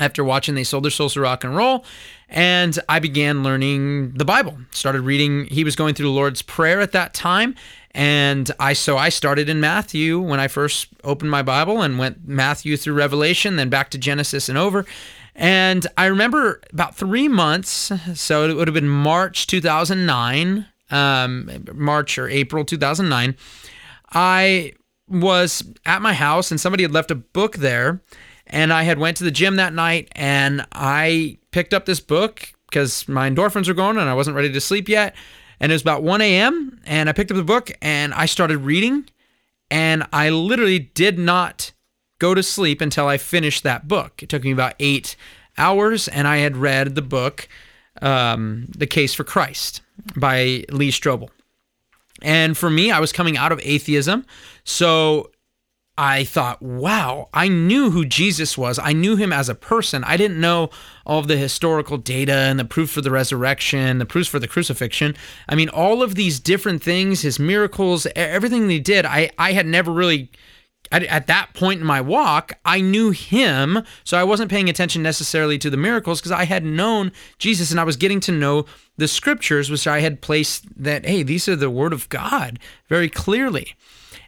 After 0.00 0.22
watching 0.22 0.54
They 0.54 0.62
Sold 0.62 0.84
Their 0.84 0.92
Souls 0.92 1.14
to 1.14 1.20
Rock 1.20 1.42
and 1.42 1.56
Roll, 1.56 1.84
and 2.28 2.78
I 2.88 3.00
began 3.00 3.42
learning 3.42 4.12
the 4.12 4.24
Bible. 4.24 4.56
Started 4.70 5.00
reading. 5.00 5.46
He 5.46 5.64
was 5.64 5.74
going 5.74 5.96
through 5.96 6.06
the 6.06 6.12
Lord's 6.12 6.40
Prayer 6.40 6.80
at 6.80 6.92
that 6.92 7.14
time, 7.14 7.56
and 7.92 8.50
I 8.60 8.74
so 8.74 8.96
I 8.96 9.08
started 9.08 9.48
in 9.48 9.60
Matthew 9.60 10.20
when 10.20 10.40
I 10.40 10.48
first 10.48 10.88
opened 11.04 11.30
my 11.30 11.42
Bible 11.42 11.82
and 11.82 11.98
went 11.98 12.26
Matthew 12.26 12.76
through 12.76 12.94
Revelation, 12.94 13.56
then 13.56 13.68
back 13.68 13.90
to 13.90 13.98
Genesis 13.98 14.48
and 14.48 14.58
over. 14.58 14.84
And 15.34 15.86
I 15.96 16.06
remember 16.06 16.60
about 16.72 16.96
three 16.96 17.28
months, 17.28 17.92
so 18.14 18.48
it 18.48 18.54
would 18.54 18.66
have 18.66 18.74
been 18.74 18.88
March 18.88 19.46
2009, 19.46 20.66
um, 20.90 21.64
March 21.74 22.18
or 22.18 22.28
April 22.28 22.64
2009. 22.64 23.36
I 24.12 24.72
was 25.06 25.62
at 25.86 26.02
my 26.02 26.12
house 26.12 26.50
and 26.50 26.60
somebody 26.60 26.82
had 26.82 26.92
left 26.92 27.10
a 27.10 27.14
book 27.14 27.56
there, 27.56 28.02
and 28.48 28.72
I 28.72 28.82
had 28.82 28.98
went 28.98 29.16
to 29.18 29.24
the 29.24 29.30
gym 29.30 29.56
that 29.56 29.72
night 29.72 30.08
and 30.12 30.66
I 30.72 31.38
picked 31.50 31.72
up 31.72 31.86
this 31.86 32.00
book 32.00 32.52
because 32.68 33.08
my 33.08 33.30
endorphins 33.30 33.68
were 33.68 33.74
going 33.74 33.96
and 33.96 34.08
I 34.08 34.14
wasn't 34.14 34.36
ready 34.36 34.52
to 34.52 34.60
sleep 34.60 34.88
yet. 34.88 35.14
And 35.60 35.72
it 35.72 35.74
was 35.74 35.82
about 35.82 36.02
1 36.02 36.20
a.m. 36.20 36.80
and 36.86 37.08
I 37.08 37.12
picked 37.12 37.30
up 37.30 37.36
the 37.36 37.42
book 37.42 37.70
and 37.82 38.14
I 38.14 38.26
started 38.26 38.58
reading. 38.58 39.08
And 39.70 40.06
I 40.12 40.30
literally 40.30 40.78
did 40.78 41.18
not 41.18 41.72
go 42.18 42.34
to 42.34 42.42
sleep 42.42 42.80
until 42.80 43.06
I 43.06 43.16
finished 43.16 43.62
that 43.62 43.86
book. 43.88 44.22
It 44.22 44.28
took 44.28 44.44
me 44.44 44.52
about 44.52 44.74
eight 44.78 45.16
hours, 45.56 46.08
and 46.08 46.26
I 46.26 46.38
had 46.38 46.56
read 46.56 46.94
the 46.94 47.02
book, 47.02 47.48
um, 48.00 48.66
The 48.76 48.86
Case 48.86 49.14
for 49.14 49.24
Christ 49.24 49.82
by 50.16 50.64
Lee 50.70 50.90
Strobel. 50.90 51.28
And 52.22 52.56
for 52.56 52.70
me, 52.70 52.90
I 52.90 53.00
was 53.00 53.12
coming 53.12 53.36
out 53.36 53.52
of 53.52 53.60
atheism. 53.62 54.24
So 54.64 55.30
I 56.00 56.22
thought, 56.22 56.62
wow, 56.62 57.28
I 57.34 57.48
knew 57.48 57.90
who 57.90 58.06
Jesus 58.06 58.56
was. 58.56 58.78
I 58.78 58.92
knew 58.92 59.16
him 59.16 59.32
as 59.32 59.48
a 59.48 59.54
person. 59.56 60.04
I 60.04 60.16
didn't 60.16 60.40
know 60.40 60.70
all 61.04 61.18
of 61.18 61.26
the 61.26 61.36
historical 61.36 61.96
data 61.98 62.32
and 62.32 62.56
the 62.56 62.64
proof 62.64 62.90
for 62.90 63.00
the 63.00 63.10
resurrection, 63.10 63.98
the 63.98 64.06
proofs 64.06 64.28
for 64.28 64.38
the 64.38 64.46
crucifixion. 64.46 65.16
I 65.48 65.56
mean, 65.56 65.68
all 65.68 66.04
of 66.04 66.14
these 66.14 66.38
different 66.38 66.84
things, 66.84 67.22
his 67.22 67.40
miracles, 67.40 68.06
everything 68.14 68.70
he 68.70 68.78
did, 68.78 69.06
I, 69.06 69.30
I 69.38 69.52
had 69.52 69.66
never 69.66 69.92
really. 69.92 70.30
At, 70.90 71.02
at 71.02 71.26
that 71.26 71.52
point 71.52 71.80
in 71.80 71.86
my 71.86 72.00
walk, 72.00 72.54
I 72.64 72.80
knew 72.80 73.10
him, 73.10 73.82
so 74.04 74.16
I 74.16 74.24
wasn't 74.24 74.50
paying 74.50 74.70
attention 74.70 75.02
necessarily 75.02 75.58
to 75.58 75.68
the 75.68 75.76
miracles 75.76 76.18
because 76.18 76.32
I 76.32 76.46
had 76.46 76.64
known 76.64 77.12
Jesus 77.36 77.70
and 77.70 77.78
I 77.78 77.84
was 77.84 77.98
getting 77.98 78.20
to 78.20 78.32
know 78.32 78.64
the 78.96 79.06
scriptures, 79.06 79.68
which 79.68 79.86
I 79.86 80.00
had 80.00 80.22
placed 80.22 80.64
that, 80.82 81.04
hey, 81.04 81.22
these 81.22 81.46
are 81.46 81.56
the 81.56 81.68
word 81.68 81.92
of 81.92 82.08
God 82.08 82.58
very 82.88 83.10
clearly. 83.10 83.74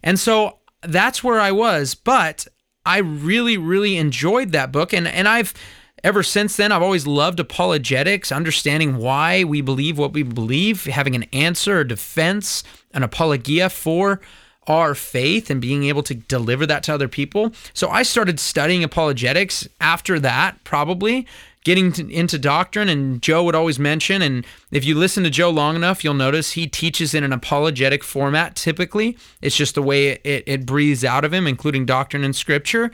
And 0.03 0.19
so 0.19 0.59
that's 0.83 1.23
where 1.23 1.41
I 1.41 1.53
was. 1.53 1.95
But 1.95 2.47
I 2.85 2.99
really, 2.99 3.57
really 3.57 3.97
enjoyed 3.97 4.53
that 4.53 4.73
book. 4.73 4.93
And, 4.93 5.07
and 5.07 5.29
I've, 5.29 5.55
ever 6.03 6.23
since 6.23 6.57
then, 6.57 6.73
I've 6.73 6.83
always 6.83 7.07
loved 7.07 7.41
apologetics, 7.41 8.33
understanding 8.33 8.97
why 8.97 9.45
we 9.45 9.61
believe 9.61 9.99
what 9.99 10.13
we 10.13 10.23
believe, 10.23 10.85
having 10.85 11.15
an 11.15 11.25
answer, 11.33 11.81
a 11.81 11.89
defense, 11.89 12.65
an 12.93 13.03
apologia 13.03 13.71
for 13.71 14.21
our 14.67 14.95
faith 14.95 15.51
and 15.51 15.61
being 15.61 15.85
able 15.85 16.03
to 16.03 16.15
deliver 16.15 16.67
that 16.67 16.83
to 16.85 16.95
other 16.95 17.09
people. 17.09 17.53
So 17.73 17.89
I 17.89 18.03
started 18.03 18.39
studying 18.39 18.85
apologetics 18.85 19.67
after 19.81 20.21
that, 20.21 20.63
probably 20.65 21.27
getting 21.65 21.93
to, 21.93 22.11
into 22.11 22.39
doctrine. 22.39 22.89
And 22.89 23.21
Joe 23.23 23.45
would 23.45 23.55
always 23.55 23.79
mention, 23.79 24.23
and 24.23 24.47
if 24.71 24.85
you 24.85 24.95
listen 24.95 25.25
to 25.25 25.31
Joe 25.31 25.51
long 25.51 25.77
enough, 25.77 26.03
you'll 26.03 26.15
notice 26.15 26.53
he 26.53 26.67
teaches 26.67 27.15
in 27.15 27.25
an 27.25 27.33
apologetic 27.33 28.03
format 28.03 28.57
typically. 28.57 29.17
It's 29.43 29.57
just 29.57 29.75
the 29.75 29.83
way 29.83 30.21
it, 30.25 30.45
it 30.47 30.67
breathes 30.67 31.05
out 31.05 31.25
of 31.25 31.33
him, 31.33 31.47
including 31.47 31.87
doctrine 31.87 32.25
and 32.25 32.35
scripture. 32.35 32.91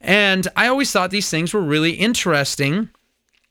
And 0.00 0.46
I 0.54 0.68
always 0.68 0.92
thought 0.92 1.10
these 1.10 1.30
things 1.30 1.52
were 1.52 1.60
really 1.60 1.92
interesting 1.92 2.90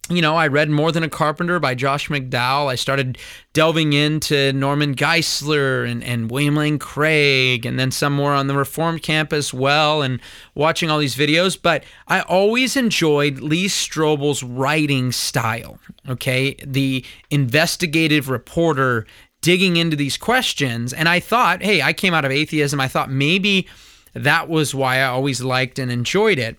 you 0.10 0.22
know, 0.22 0.36
I 0.36 0.48
read 0.48 0.70
More 0.70 0.92
Than 0.92 1.04
a 1.04 1.10
Carpenter 1.10 1.60
by 1.60 1.76
Josh 1.76 2.08
McDowell. 2.08 2.68
I 2.68 2.76
started 2.76 3.18
delving 3.54 3.94
into 3.94 4.54
Norman 4.54 4.96
Geisler 4.96 5.90
and, 5.90 6.04
and 6.04 6.32
William 6.32 6.56
Lane 6.56 6.80
Craig, 6.80 7.66
and 7.66 7.80
then 7.80 7.92
some 7.92 8.14
more 8.14 8.34
on 8.34 8.48
the 8.48 8.56
Reformed 8.56 9.04
camp 9.04 9.34
as 9.34 9.54
well, 9.54 10.02
and 10.02 10.22
watching 10.56 10.90
all 10.90 11.00
these 11.00 11.16
videos. 11.16 11.62
But 11.62 11.84
I 12.08 12.22
always 12.22 12.78
enjoyed 12.78 13.40
Lee 13.40 13.66
Strobel's 13.66 14.44
writing 14.44 15.12
style, 15.12 15.80
okay? 16.08 16.56
The 16.66 17.04
investigative 17.30 18.30
reporter 18.30 19.06
digging 19.42 19.78
into 19.78 19.96
these 19.96 20.18
questions. 20.18 20.94
And 20.94 21.08
I 21.08 21.20
thought, 21.20 21.62
hey, 21.62 21.82
I 21.82 21.94
came 21.94 22.14
out 22.14 22.26
of 22.26 22.32
atheism. 22.32 22.80
I 22.80 22.88
thought 22.88 23.10
maybe 23.12 23.68
that 24.14 24.50
was 24.50 24.74
why 24.74 24.98
I 24.98 25.06
always 25.06 25.42
liked 25.42 25.80
and 25.80 25.92
enjoyed 25.92 26.40
it. 26.40 26.58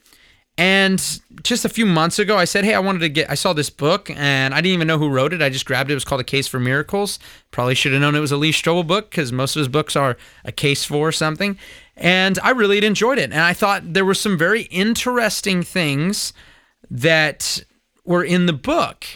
And 0.59 1.21
just 1.45 1.65
a 1.65 1.69
few 1.69 1.87
months 1.87 2.19
ago, 2.19 2.37
I 2.37 2.45
said, 2.45 2.65
Hey, 2.65 2.75
I 2.75 2.81
wanted 2.81 2.99
to 2.99 3.09
get, 3.09 3.31
I 3.31 3.35
saw 3.35 3.53
this 3.53 3.71
book 3.71 4.11
and 4.11 4.53
I 4.53 4.61
didn't 4.61 4.75
even 4.75 4.89
know 4.89 4.99
who 4.99 5.09
wrote 5.09 5.33
it. 5.33 5.41
I 5.41 5.51
just 5.51 5.65
grabbed 5.65 5.89
it. 5.89 5.93
It 5.93 5.97
was 5.97 6.05
called 6.05 6.21
A 6.21 6.25
Case 6.25 6.49
for 6.49 6.59
Miracles. 6.59 7.21
Probably 7.53 7.77
should 7.77 7.93
have 7.93 8.01
known 8.01 8.17
it 8.17 8.21
was 8.21 8.33
a 8.33 8.37
Lee 8.37 8.51
Strobel 8.51 8.85
book 8.85 9.09
because 9.09 9.33
most 9.33 9.55
of 9.55 9.61
his 9.61 9.69
books 9.69 9.95
are 9.95 10.17
a 10.45 10.51
case 10.51 10.85
for 10.85 11.13
something. 11.13 11.57
And 11.97 12.41
I 12.43 12.51
really 12.51 12.85
enjoyed 12.85 13.19
it. 13.19 13.31
And 13.31 13.41
I 13.41 13.53
thought 13.53 13.95
there 13.95 14.05
were 14.05 14.15
some 14.15 14.37
very 14.37 14.63
interesting 14.63 15.63
things 15.63 16.33
that 16.91 17.63
were 18.05 18.25
in 18.25 18.47
the 18.47 18.53
book. 18.53 19.07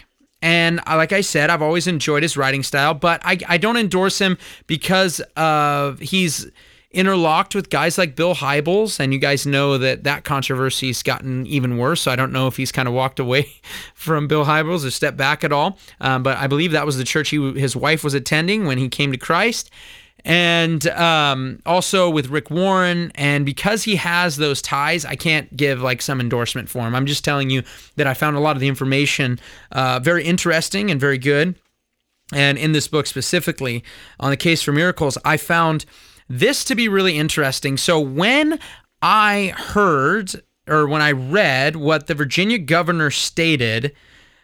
And 0.41 0.81
like 0.87 1.11
I 1.11 1.21
said, 1.21 1.49
I've 1.49 1.61
always 1.61 1.87
enjoyed 1.87 2.23
his 2.23 2.37
writing 2.37 2.63
style, 2.63 2.93
but 2.93 3.21
I, 3.23 3.37
I 3.47 3.57
don't 3.57 3.77
endorse 3.77 4.19
him 4.19 4.37
because 4.67 5.19
of 5.35 5.99
he's 5.99 6.49
interlocked 6.93 7.55
with 7.55 7.69
guys 7.69 7.97
like 7.97 8.15
Bill 8.15 8.35
Hybels, 8.35 8.99
and 8.99 9.13
you 9.13 9.19
guys 9.19 9.45
know 9.45 9.77
that 9.77 10.03
that 10.03 10.23
controversy's 10.23 11.03
gotten 11.03 11.45
even 11.47 11.77
worse. 11.77 12.01
So 12.01 12.11
I 12.11 12.15
don't 12.15 12.31
know 12.31 12.47
if 12.47 12.55
he's 12.55 12.71
kind 12.71 12.87
of 12.87 12.93
walked 12.93 13.19
away 13.19 13.51
from 13.95 14.27
Bill 14.27 14.45
Hybels 14.45 14.85
or 14.85 14.91
stepped 14.91 15.17
back 15.17 15.43
at 15.43 15.51
all. 15.51 15.77
Um, 15.99 16.23
but 16.23 16.37
I 16.37 16.47
believe 16.47 16.71
that 16.71 16.85
was 16.85 16.97
the 16.97 17.03
church 17.03 17.29
he, 17.29 17.53
his 17.53 17.75
wife 17.75 18.03
was 18.03 18.13
attending 18.13 18.65
when 18.65 18.77
he 18.77 18.87
came 18.89 19.11
to 19.11 19.17
Christ. 19.17 19.71
And 20.25 20.87
um, 20.87 21.59
also 21.65 22.09
with 22.09 22.29
Rick 22.29 22.49
Warren, 22.49 23.11
and 23.15 23.45
because 23.45 23.83
he 23.83 23.97
has 23.97 24.37
those 24.37 24.61
ties, 24.61 25.03
I 25.03 25.15
can't 25.15 25.55
give 25.57 25.81
like 25.81 26.01
some 26.01 26.21
endorsement 26.21 26.69
for 26.69 26.81
him. 26.81 26.95
I'm 26.95 27.05
just 27.05 27.25
telling 27.25 27.49
you 27.49 27.63
that 27.97 28.07
I 28.07 28.13
found 28.13 28.37
a 28.37 28.39
lot 28.39 28.55
of 28.55 28.61
the 28.61 28.69
information 28.69 29.39
uh, 29.73 29.99
very 30.01 30.23
interesting 30.23 30.89
and 30.89 30.99
very 30.99 31.17
good. 31.17 31.55
And 32.31 32.57
in 32.57 32.71
this 32.71 32.87
book 32.87 33.05
specifically, 33.05 33.83
on 34.19 34.29
the 34.29 34.37
case 34.37 34.61
for 34.61 34.71
miracles, 34.71 35.17
I 35.25 35.35
found 35.35 35.85
this 36.29 36.63
to 36.65 36.75
be 36.75 36.87
really 36.87 37.17
interesting. 37.17 37.77
So 37.77 37.99
when 37.99 38.59
I 39.01 39.53
heard 39.55 40.41
or 40.67 40.87
when 40.87 41.01
I 41.01 41.11
read 41.11 41.75
what 41.75 42.07
the 42.07 42.15
Virginia 42.15 42.57
governor 42.57 43.11
stated 43.11 43.93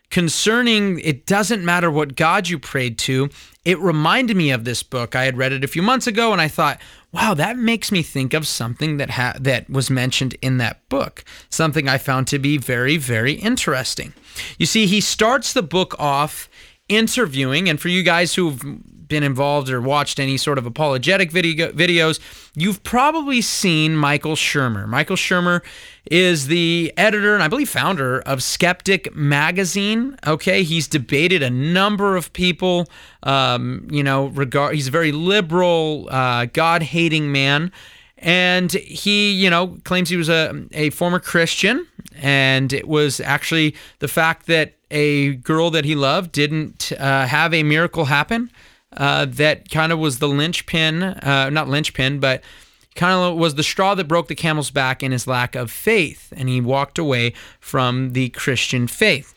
concerning 0.09 0.99
it 1.01 1.25
doesn't 1.25 1.63
matter 1.63 1.91
what 1.91 2.15
God 2.15 2.49
you 2.49 2.57
prayed 2.57 2.97
to, 2.99 3.29
it 3.63 3.79
reminded 3.79 4.35
me 4.35 4.51
of 4.51 4.63
this 4.63 4.81
book. 4.81 5.15
I 5.15 5.25
had 5.25 5.37
read 5.37 5.53
it 5.53 5.63
a 5.63 5.67
few 5.67 5.81
months 5.81 6.07
ago 6.07 6.31
and 6.31 6.41
I 6.41 6.47
thought, 6.47 6.81
wow, 7.11 7.33
that 7.35 7.57
makes 7.57 7.91
me 7.91 8.01
think 8.01 8.33
of 8.33 8.47
something 8.47 8.97
that 8.97 9.11
ha- 9.11 9.35
that 9.39 9.69
was 9.69 9.89
mentioned 9.89 10.35
in 10.41 10.57
that 10.57 10.87
book, 10.89 11.23
something 11.49 11.87
I 11.87 11.97
found 11.97 12.27
to 12.27 12.39
be 12.39 12.57
very 12.57 12.97
very 12.97 13.33
interesting. 13.33 14.13
You 14.57 14.65
see, 14.65 14.87
he 14.87 15.01
starts 15.01 15.53
the 15.53 15.63
book 15.63 15.95
off 15.99 16.49
interviewing 16.87 17.69
and 17.69 17.79
for 17.79 17.89
you 17.89 18.03
guys 18.03 18.33
who've 18.33 18.61
been 19.09 19.23
involved 19.23 19.69
or 19.69 19.81
watched 19.81 20.19
any 20.19 20.37
sort 20.37 20.57
of 20.57 20.65
apologetic 20.65 21.31
video, 21.31 21.71
videos, 21.71 22.19
you've 22.55 22.81
probably 22.83 23.41
seen 23.41 23.95
Michael 23.95 24.35
Shermer. 24.35 24.87
Michael 24.87 25.15
Shermer 25.15 25.61
is 26.09 26.47
the 26.47 26.93
editor 26.95 27.33
and 27.33 27.43
I 27.43 27.47
believe 27.47 27.69
founder 27.69 28.21
of 28.21 28.41
Skeptic 28.41 29.13
Magazine. 29.13 30.17
Okay, 30.25 30.63
he's 30.63 30.87
debated 30.87 31.43
a 31.43 31.49
number 31.49 32.15
of 32.15 32.31
people. 32.33 32.87
Um, 33.23 33.87
you 33.91 34.03
know, 34.03 34.27
regard 34.27 34.75
he's 34.75 34.87
a 34.87 34.91
very 34.91 35.11
liberal, 35.11 36.07
uh, 36.09 36.45
God-hating 36.45 37.31
man 37.31 37.71
and 38.19 38.73
he 38.73 39.31
you 39.31 39.49
know 39.49 39.77
claims 39.85 40.09
he 40.09 40.17
was 40.17 40.29
a, 40.29 40.65
a 40.73 40.89
former 40.89 41.19
christian 41.19 41.87
and 42.21 42.73
it 42.73 42.87
was 42.87 43.19
actually 43.21 43.73
the 43.99 44.07
fact 44.07 44.45
that 44.45 44.73
a 44.91 45.35
girl 45.35 45.69
that 45.69 45.85
he 45.85 45.95
loved 45.95 46.31
didn't 46.31 46.91
uh, 46.99 47.25
have 47.25 47.53
a 47.53 47.63
miracle 47.63 48.05
happen 48.05 48.51
uh, 48.97 49.25
that 49.25 49.69
kind 49.69 49.91
of 49.91 49.99
was 49.99 50.19
the 50.19 50.27
linchpin, 50.27 51.03
uh, 51.03 51.49
not 51.51 51.69
linchpin, 51.69 52.19
but 52.19 52.43
kind 52.95 53.13
of 53.13 53.37
was 53.37 53.55
the 53.55 53.63
straw 53.63 53.95
that 53.95 54.07
broke 54.07 54.27
the 54.27 54.35
camel's 54.35 54.71
back 54.71 55.03
in 55.03 55.11
his 55.11 55.27
lack 55.27 55.55
of 55.55 55.71
faith. 55.71 56.33
And 56.35 56.49
he 56.49 56.59
walked 56.59 56.97
away 56.97 57.33
from 57.59 58.13
the 58.13 58.29
Christian 58.29 58.87
faith. 58.87 59.33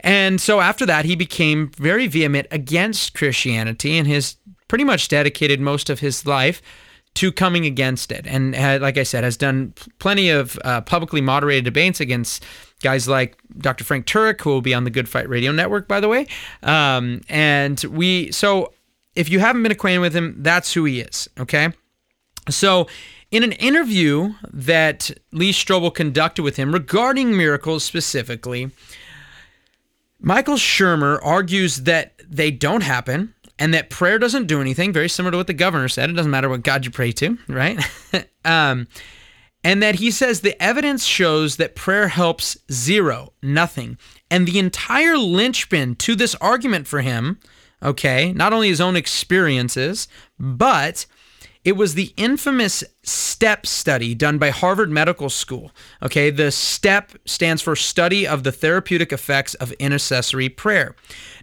And 0.00 0.40
so 0.40 0.60
after 0.60 0.84
that, 0.86 1.04
he 1.04 1.16
became 1.16 1.70
very 1.78 2.06
vehement 2.06 2.46
against 2.50 3.14
Christianity 3.14 3.96
and 3.96 4.06
has 4.08 4.36
pretty 4.68 4.84
much 4.84 5.08
dedicated 5.08 5.60
most 5.60 5.88
of 5.88 6.00
his 6.00 6.26
life 6.26 6.60
to 7.14 7.32
coming 7.32 7.64
against 7.64 8.12
it. 8.12 8.26
And 8.26 8.52
like 8.82 8.98
I 8.98 9.02
said, 9.02 9.24
has 9.24 9.38
done 9.38 9.72
plenty 9.98 10.28
of 10.28 10.58
uh, 10.64 10.82
publicly 10.82 11.22
moderated 11.22 11.64
debates 11.64 11.98
against 11.98 12.44
guys 12.82 13.08
like 13.08 13.38
Dr. 13.56 13.84
Frank 13.84 14.06
Turek, 14.06 14.42
who 14.42 14.50
will 14.50 14.60
be 14.60 14.74
on 14.74 14.84
the 14.84 14.90
Good 14.90 15.08
Fight 15.08 15.26
Radio 15.28 15.50
Network, 15.50 15.88
by 15.88 15.98
the 15.98 16.08
way. 16.08 16.26
Um, 16.62 17.22
and 17.30 17.82
we, 17.84 18.30
so 18.32 18.74
if 19.16 19.30
you 19.30 19.40
haven't 19.40 19.62
been 19.62 19.72
acquainted 19.72 20.00
with 20.00 20.14
him, 20.14 20.36
that's 20.38 20.72
who 20.72 20.84
he 20.84 21.00
is. 21.00 21.28
Okay. 21.40 21.70
So, 22.48 22.86
in 23.32 23.42
an 23.42 23.52
interview 23.52 24.34
that 24.52 25.10
Lee 25.32 25.52
Strobel 25.52 25.92
conducted 25.92 26.42
with 26.42 26.56
him 26.56 26.72
regarding 26.72 27.36
miracles 27.36 27.82
specifically, 27.82 28.70
Michael 30.20 30.54
Shermer 30.54 31.18
argues 31.22 31.78
that 31.78 32.14
they 32.28 32.52
don't 32.52 32.82
happen 32.82 33.34
and 33.58 33.74
that 33.74 33.90
prayer 33.90 34.18
doesn't 34.18 34.46
do 34.46 34.60
anything, 34.60 34.92
very 34.92 35.08
similar 35.08 35.32
to 35.32 35.36
what 35.38 35.46
the 35.48 35.54
governor 35.54 35.88
said. 35.88 36.08
It 36.08 36.12
doesn't 36.12 36.30
matter 36.30 36.48
what 36.48 36.62
God 36.62 36.84
you 36.84 36.90
pray 36.90 37.10
to, 37.12 37.36
right? 37.48 37.84
um, 38.44 38.86
and 39.64 39.82
that 39.82 39.96
he 39.96 40.10
says 40.12 40.40
the 40.40 40.60
evidence 40.62 41.04
shows 41.04 41.56
that 41.56 41.74
prayer 41.74 42.08
helps 42.08 42.56
zero, 42.70 43.32
nothing. 43.42 43.98
And 44.30 44.46
the 44.46 44.60
entire 44.60 45.18
linchpin 45.18 45.96
to 45.96 46.14
this 46.14 46.34
argument 46.36 46.86
for 46.86 47.00
him 47.00 47.40
okay? 47.86 48.32
Not 48.32 48.52
only 48.52 48.68
his 48.68 48.80
own 48.80 48.96
experiences, 48.96 50.08
but 50.38 51.06
it 51.64 51.76
was 51.76 51.94
the 51.94 52.12
infamous 52.16 52.84
STEP 53.02 53.66
study 53.66 54.14
done 54.14 54.38
by 54.38 54.50
Harvard 54.50 54.90
Medical 54.90 55.30
School. 55.30 55.72
Okay, 56.02 56.30
the 56.30 56.50
STEP 56.50 57.12
stands 57.24 57.62
for 57.62 57.74
Study 57.74 58.26
of 58.26 58.44
the 58.44 58.52
Therapeutic 58.52 59.12
Effects 59.12 59.54
of 59.54 59.72
Intercessory 59.72 60.48
Prayer. 60.48 60.94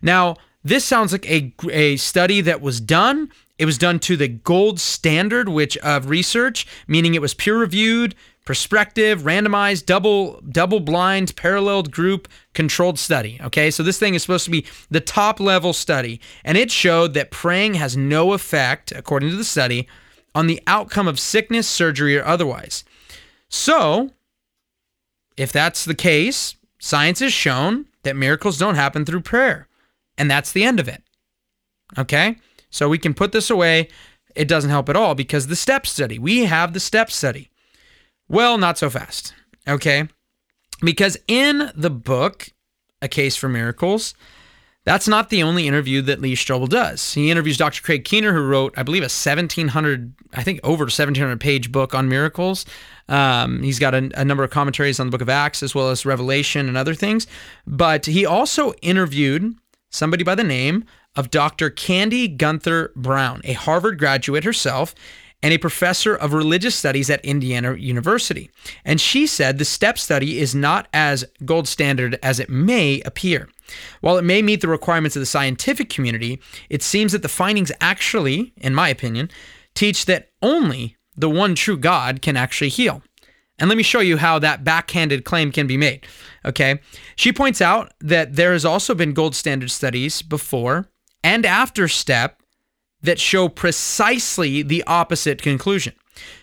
Now, 0.02 0.36
this 0.64 0.86
sounds 0.86 1.12
like 1.12 1.30
a, 1.30 1.54
a 1.70 1.98
study 1.98 2.40
that 2.40 2.62
was 2.62 2.80
done. 2.80 3.32
It 3.58 3.66
was 3.66 3.78
done 3.78 4.00
to 4.00 4.16
the 4.16 4.30
gold 4.30 4.80
standard 4.80 5.50
which 5.50 5.78
of 5.80 6.10
research, 6.10 6.66
meaning 6.88 7.16
it 7.16 7.22
was 7.22 7.34
peer 7.34 7.58
reviewed, 7.58 8.16
prospective, 8.46 9.22
randomized, 9.22 9.86
double 9.86 10.42
double 10.42 10.80
blind, 10.80 11.36
paralleled 11.36 11.92
group 11.92 12.28
controlled 12.54 13.00
study. 13.00 13.40
Okay, 13.44 13.72
so 13.72 13.84
this 13.84 14.00
thing 14.00 14.16
is 14.16 14.22
supposed 14.22 14.46
to 14.46 14.52
be 14.52 14.66
the 14.90 15.00
top 15.00 15.40
level 15.40 15.74
study, 15.74 16.20
and 16.44 16.58
it 16.58 16.72
showed 16.72 17.14
that 17.14 17.32
praying 17.32 17.76
has 17.76 17.96
no 17.96 18.34
effect, 18.34 18.92
according 18.92 19.30
to 19.30 19.36
the 19.36 19.44
study, 19.44 19.88
on 20.36 20.48
the 20.48 20.62
outcome 20.68 21.08
of 21.08 21.20
sickness, 21.20 21.68
surgery, 21.68 22.18
or 22.18 22.26
otherwise. 22.26 22.84
So, 23.50 24.12
if 25.38 25.52
that's 25.52 25.86
the 25.86 25.96
case, 25.96 26.56
science 26.80 27.20
has 27.20 27.34
shown 27.34 27.86
that 28.04 28.16
miracles 28.16 28.58
don't 28.58 28.76
happen 28.76 29.06
through 29.06 29.22
prayer. 29.22 29.68
And 30.18 30.30
that's 30.30 30.52
the 30.52 30.64
end 30.64 30.80
of 30.80 30.88
it. 30.88 31.02
Okay? 31.98 32.38
So 32.70 32.90
we 32.90 32.98
can 32.98 33.14
put 33.14 33.32
this 33.32 33.50
away. 33.50 33.90
It 34.36 34.48
doesn't 34.48 34.70
help 34.70 34.90
at 34.90 34.96
all 34.96 35.16
because 35.16 35.48
the 35.48 35.56
step 35.56 35.86
study, 35.86 36.20
we 36.20 36.46
have 36.46 36.74
the 36.74 36.80
step 36.80 37.12
study. 37.12 37.50
Well, 38.34 38.58
not 38.58 38.80
so 38.80 38.90
fast. 38.90 39.36
Okay? 39.68 40.08
Because 40.82 41.20
in 41.28 41.72
the 41.76 41.92
book, 41.92 42.50
A 43.00 43.08
Case 43.08 43.36
for 43.36 43.48
Miracles, 43.48 44.16
that's 44.86 45.08
not 45.08 45.30
the 45.30 45.44
only 45.44 45.68
interview 45.68 46.02
that 46.02 46.20
Lee 46.20 46.36
Strobel 46.36 46.68
does. 46.68 47.14
He 47.14 47.30
interviews 47.30 47.58
Dr. 47.58 47.84
Craig 47.84 48.04
Keener, 48.04 48.34
who 48.34 48.42
wrote, 48.42 48.74
I 48.76 48.82
believe, 48.82 49.04
a 49.04 49.06
1700, 49.06 50.16
I 50.34 50.42
think 50.42 50.60
over 50.64 50.86
1700 50.86 51.40
page 51.40 51.72
book 51.72 51.94
on 51.94 52.10
miracles. 52.10 52.66
Um, 53.08 53.62
he's 53.62 53.78
got 53.78 53.94
a, 53.94 54.10
a, 54.16 54.26
number 54.26 54.44
of 54.44 54.50
commentaries 54.50 55.00
on 55.00 55.06
the 55.06 55.12
book 55.12 55.22
of 55.22 55.30
Acts 55.30 55.62
as 55.62 55.76
well 55.76 55.92
as 55.92 56.04
Revelation 56.04 56.68
and 56.68 56.76
other 56.76 56.96
things. 56.96 57.28
But 57.68 58.08
he 58.08 58.26
also 58.26 58.74
interviewed 58.82 59.54
somebody 59.92 60.24
by 60.24 60.34
the 60.34 60.44
name 60.44 60.86
of 61.16 61.30
Dr. 61.30 61.70
Candy 61.70 62.28
Gunther 62.28 62.94
Brown, 62.96 63.42
a 63.44 63.54
Harvard 63.54 64.00
graduate 64.00 64.44
herself 64.44 64.96
and 65.44 65.54
a 65.54 65.60
professor 65.60 66.16
of 66.16 66.34
religious 66.34 66.74
studies 66.74 67.10
at 67.10 67.24
Indiana 67.24 67.76
University. 67.76 68.50
And 68.86 69.00
she 69.00 69.28
said 69.28 69.58
the 69.58 69.66
STEP 69.66 70.00
study 70.00 70.40
is 70.40 70.56
not 70.56 70.88
as 70.94 71.26
gold 71.46 71.68
standard 71.68 72.18
as 72.24 72.40
it 72.40 72.50
may 72.50 73.02
appear. 73.02 73.50
While 74.02 74.18
it 74.18 74.24
may 74.24 74.42
meet 74.42 74.62
the 74.62 74.68
requirements 74.70 75.16
of 75.16 75.20
the 75.20 75.28
scientific 75.28 75.90
community, 75.90 76.42
it 76.70 76.82
seems 76.82 77.12
that 77.12 77.22
the 77.22 77.30
findings 77.30 77.72
actually, 77.82 78.54
in 78.58 78.74
my 78.74 78.88
opinion, 78.88 79.30
teach 79.76 80.06
that 80.06 80.30
only 80.42 80.96
the 81.16 81.30
one 81.30 81.56
true 81.56 81.78
God 81.78 82.22
can 82.22 82.38
actually 82.38 82.70
heal. 82.70 83.04
And 83.60 83.70
let 83.70 83.78
me 83.78 83.84
show 83.84 84.00
you 84.00 84.18
how 84.18 84.40
that 84.40 84.64
backhanded 84.64 85.26
claim 85.26 85.52
can 85.52 85.68
be 85.68 85.78
made. 85.78 86.08
Okay. 86.46 86.80
She 87.16 87.32
points 87.32 87.62
out 87.62 87.94
that 88.00 88.36
there 88.36 88.54
has 88.54 88.66
also 88.66 88.96
been 88.96 89.14
gold 89.14 89.36
standard 89.36 89.72
studies 89.72 90.22
before 90.22 90.88
and 91.24 91.46
after 91.46 91.88
STEP 91.88 92.43
that 93.04 93.20
show 93.20 93.48
precisely 93.50 94.62
the 94.62 94.84
opposite 94.88 95.42
conclusion. 95.42 95.94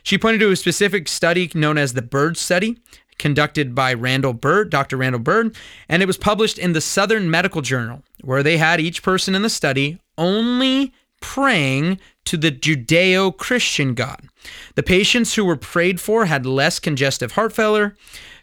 She 0.02 0.18
pointed 0.18 0.38
to 0.40 0.50
a 0.50 0.56
specific 0.56 1.08
study 1.08 1.50
known 1.54 1.78
as 1.78 1.94
the 1.94 2.02
Byrd 2.02 2.36
Study, 2.36 2.78
conducted 3.18 3.74
by 3.74 3.92
Randall 3.92 4.32
Byrd, 4.32 4.70
Dr. 4.70 4.96
Randall 4.96 5.20
Byrd, 5.20 5.56
and 5.88 6.02
it 6.02 6.06
was 6.06 6.16
published 6.16 6.58
in 6.58 6.72
the 6.72 6.80
Southern 6.80 7.30
Medical 7.30 7.60
Journal, 7.60 8.02
where 8.22 8.42
they 8.42 8.56
had 8.56 8.80
each 8.80 9.02
person 9.02 9.34
in 9.34 9.42
the 9.42 9.50
study 9.50 9.98
only 10.16 10.92
praying 11.20 12.00
to 12.24 12.36
the 12.36 12.50
Judeo 12.50 13.36
Christian 13.36 13.94
God. 13.94 14.22
The 14.74 14.82
patients 14.82 15.34
who 15.34 15.44
were 15.44 15.56
prayed 15.56 16.00
for 16.00 16.24
had 16.26 16.46
less 16.46 16.78
congestive 16.78 17.32
heart 17.32 17.52
failure, 17.52 17.94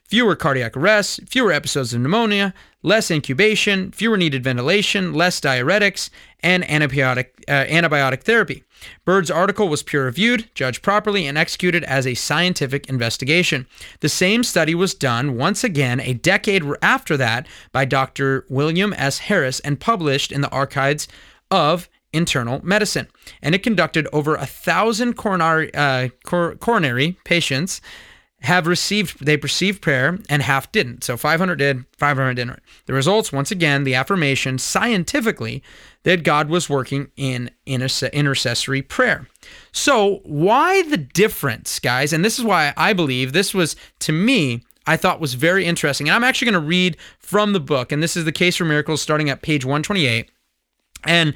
fewer 0.07 0.35
cardiac 0.35 0.77
arrests, 0.77 1.19
fewer 1.27 1.51
episodes 1.51 1.93
of 1.93 2.01
pneumonia, 2.01 2.53
less 2.83 3.11
incubation, 3.11 3.91
fewer 3.91 4.15
needed 4.15 4.43
ventilation, 4.43 5.13
less 5.13 5.41
diuretics, 5.41 6.09
and 6.41 6.63
antibiotic, 6.63 7.27
uh, 7.47 7.65
antibiotic 7.65 8.23
therapy. 8.23 8.63
Byrd's 9.05 9.31
article 9.31 9.67
was 9.69 9.83
peer 9.83 10.05
reviewed, 10.05 10.49
judged 10.53 10.81
properly, 10.83 11.25
and 11.25 11.37
executed 11.37 11.83
as 11.85 12.05
a 12.05 12.13
scientific 12.13 12.87
investigation. 12.87 13.65
The 14.01 14.09
same 14.09 14.43
study 14.43 14.75
was 14.75 14.93
done 14.93 15.35
once 15.35 15.63
again 15.63 15.99
a 15.99 16.13
decade 16.13 16.63
after 16.81 17.17
that 17.17 17.47
by 17.71 17.85
Dr. 17.85 18.45
William 18.49 18.93
S. 18.93 19.19
Harris 19.19 19.59
and 19.61 19.79
published 19.79 20.31
in 20.31 20.41
the 20.41 20.49
Archives 20.49 21.07
of 21.49 21.89
Internal 22.13 22.61
Medicine. 22.63 23.07
And 23.41 23.55
it 23.55 23.63
conducted 23.63 24.07
over 24.13 24.35
a 24.35 24.45
thousand 24.45 25.15
coronary, 25.15 25.73
uh, 25.73 26.09
cor- 26.23 26.55
coronary 26.55 27.17
patients 27.23 27.81
have 28.41 28.67
received 28.67 29.25
they 29.25 29.35
perceived 29.35 29.81
prayer 29.81 30.19
and 30.29 30.41
half 30.43 30.71
didn't. 30.71 31.03
So 31.03 31.17
500 31.17 31.55
did, 31.55 31.85
500 31.97 32.35
didn't. 32.35 32.59
The 32.85 32.93
results 32.93 33.31
once 33.31 33.49
again 33.49 33.83
the 33.83 33.95
affirmation 33.95 34.59
scientifically 34.59 35.63
that 36.03 36.23
God 36.23 36.49
was 36.49 36.69
working 36.69 37.11
in 37.17 37.49
intercessory 37.65 38.81
prayer. 38.81 39.27
So, 39.71 40.21
why 40.23 40.83
the 40.83 40.97
difference, 40.97 41.79
guys? 41.79 42.13
And 42.13 42.23
this 42.23 42.37
is 42.37 42.45
why 42.45 42.73
I 42.77 42.93
believe 42.93 43.33
this 43.33 43.53
was 43.53 43.75
to 43.99 44.11
me 44.11 44.63
I 44.85 44.95
thought 44.95 45.19
was 45.19 45.33
very 45.33 45.65
interesting. 45.65 46.07
And 46.07 46.15
I'm 46.15 46.23
actually 46.23 46.51
going 46.51 46.61
to 46.61 46.67
read 46.67 46.95
from 47.19 47.53
the 47.53 47.59
book 47.59 47.91
and 47.91 48.01
this 48.01 48.15
is 48.15 48.23
the 48.23 48.31
case 48.31 48.55
for 48.55 48.65
miracles 48.65 49.01
starting 49.01 49.29
at 49.29 49.41
page 49.41 49.65
128. 49.65 50.31
And 51.03 51.33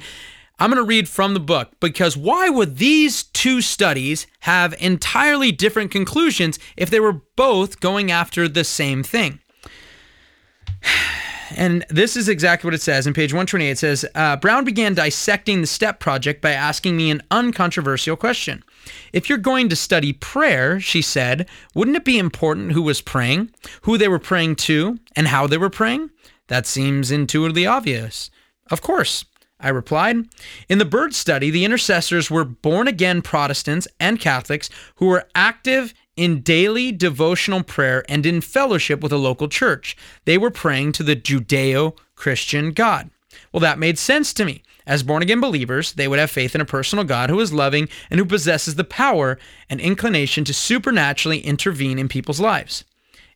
I'm 0.58 0.70
going 0.70 0.82
to 0.82 0.86
read 0.86 1.08
from 1.08 1.34
the 1.34 1.40
book 1.40 1.72
because 1.80 2.16
why 2.16 2.48
would 2.48 2.76
these 2.76 3.24
two 3.24 3.60
studies 3.60 4.26
have 4.40 4.74
entirely 4.80 5.50
different 5.50 5.90
conclusions 5.90 6.58
if 6.76 6.90
they 6.90 7.00
were 7.00 7.20
both 7.36 7.80
going 7.80 8.10
after 8.10 8.48
the 8.48 8.64
same 8.64 9.02
thing? 9.02 9.40
And 11.54 11.84
this 11.90 12.16
is 12.16 12.30
exactly 12.30 12.66
what 12.66 12.74
it 12.74 12.80
says 12.80 13.06
in 13.06 13.12
page 13.12 13.34
128. 13.34 13.70
It 13.70 13.78
says 13.78 14.06
uh, 14.14 14.36
Brown 14.36 14.64
began 14.64 14.94
dissecting 14.94 15.60
the 15.60 15.66
STEP 15.66 16.00
project 16.00 16.40
by 16.40 16.52
asking 16.52 16.96
me 16.96 17.10
an 17.10 17.22
uncontroversial 17.30 18.16
question. 18.16 18.64
If 19.12 19.28
you're 19.28 19.36
going 19.36 19.68
to 19.68 19.76
study 19.76 20.14
prayer, 20.14 20.80
she 20.80 21.02
said, 21.02 21.46
wouldn't 21.74 21.96
it 21.96 22.06
be 22.06 22.18
important 22.18 22.72
who 22.72 22.80
was 22.80 23.02
praying, 23.02 23.50
who 23.82 23.98
they 23.98 24.08
were 24.08 24.18
praying 24.18 24.56
to, 24.56 24.98
and 25.14 25.28
how 25.28 25.46
they 25.46 25.58
were 25.58 25.68
praying? 25.68 26.08
That 26.48 26.66
seems 26.66 27.10
intuitively 27.10 27.66
obvious. 27.66 28.30
Of 28.70 28.80
course. 28.80 29.24
I 29.62 29.68
replied. 29.68 30.28
In 30.68 30.78
the 30.78 30.84
Byrd 30.84 31.14
study, 31.14 31.50
the 31.50 31.64
intercessors 31.64 32.30
were 32.30 32.44
born 32.44 32.88
again 32.88 33.22
Protestants 33.22 33.88
and 34.00 34.20
Catholics 34.20 34.68
who 34.96 35.06
were 35.06 35.28
active 35.34 35.94
in 36.16 36.40
daily 36.40 36.92
devotional 36.92 37.62
prayer 37.62 38.04
and 38.08 38.26
in 38.26 38.40
fellowship 38.40 39.00
with 39.00 39.12
a 39.12 39.16
local 39.16 39.48
church. 39.48 39.96
They 40.24 40.36
were 40.36 40.50
praying 40.50 40.92
to 40.92 41.02
the 41.02 41.16
Judeo 41.16 41.96
Christian 42.14 42.72
God. 42.72 43.10
Well, 43.52 43.60
that 43.60 43.78
made 43.78 43.98
sense 43.98 44.32
to 44.34 44.44
me. 44.44 44.62
As 44.86 45.02
born 45.02 45.22
again 45.22 45.40
believers, 45.40 45.92
they 45.92 46.08
would 46.08 46.18
have 46.18 46.30
faith 46.30 46.54
in 46.54 46.60
a 46.60 46.66
personal 46.66 47.04
God 47.04 47.30
who 47.30 47.40
is 47.40 47.52
loving 47.52 47.88
and 48.10 48.18
who 48.18 48.26
possesses 48.26 48.74
the 48.74 48.84
power 48.84 49.38
and 49.70 49.80
inclination 49.80 50.44
to 50.44 50.52
supernaturally 50.52 51.38
intervene 51.38 51.98
in 51.98 52.08
people's 52.08 52.40
lives. 52.40 52.84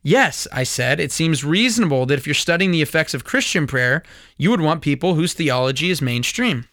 Yes, 0.07 0.47
I 0.53 0.63
said, 0.63 1.01
it 1.01 1.11
seems 1.11 1.43
reasonable 1.43 2.07
that 2.07 2.17
if 2.17 2.29
you're 2.29 2.35
studying 2.35 2.71
the 2.71 2.81
effects 2.81 3.13
of 3.13 3.25
Christian 3.25 3.67
prayer, 3.67 4.05
you 4.37 4.51
would 4.51 4.61
want 4.61 4.81
people 4.81 5.17
whose 5.17 5.35
theology 5.35 5.91
is 5.91 6.01
mainstream. 6.01 6.69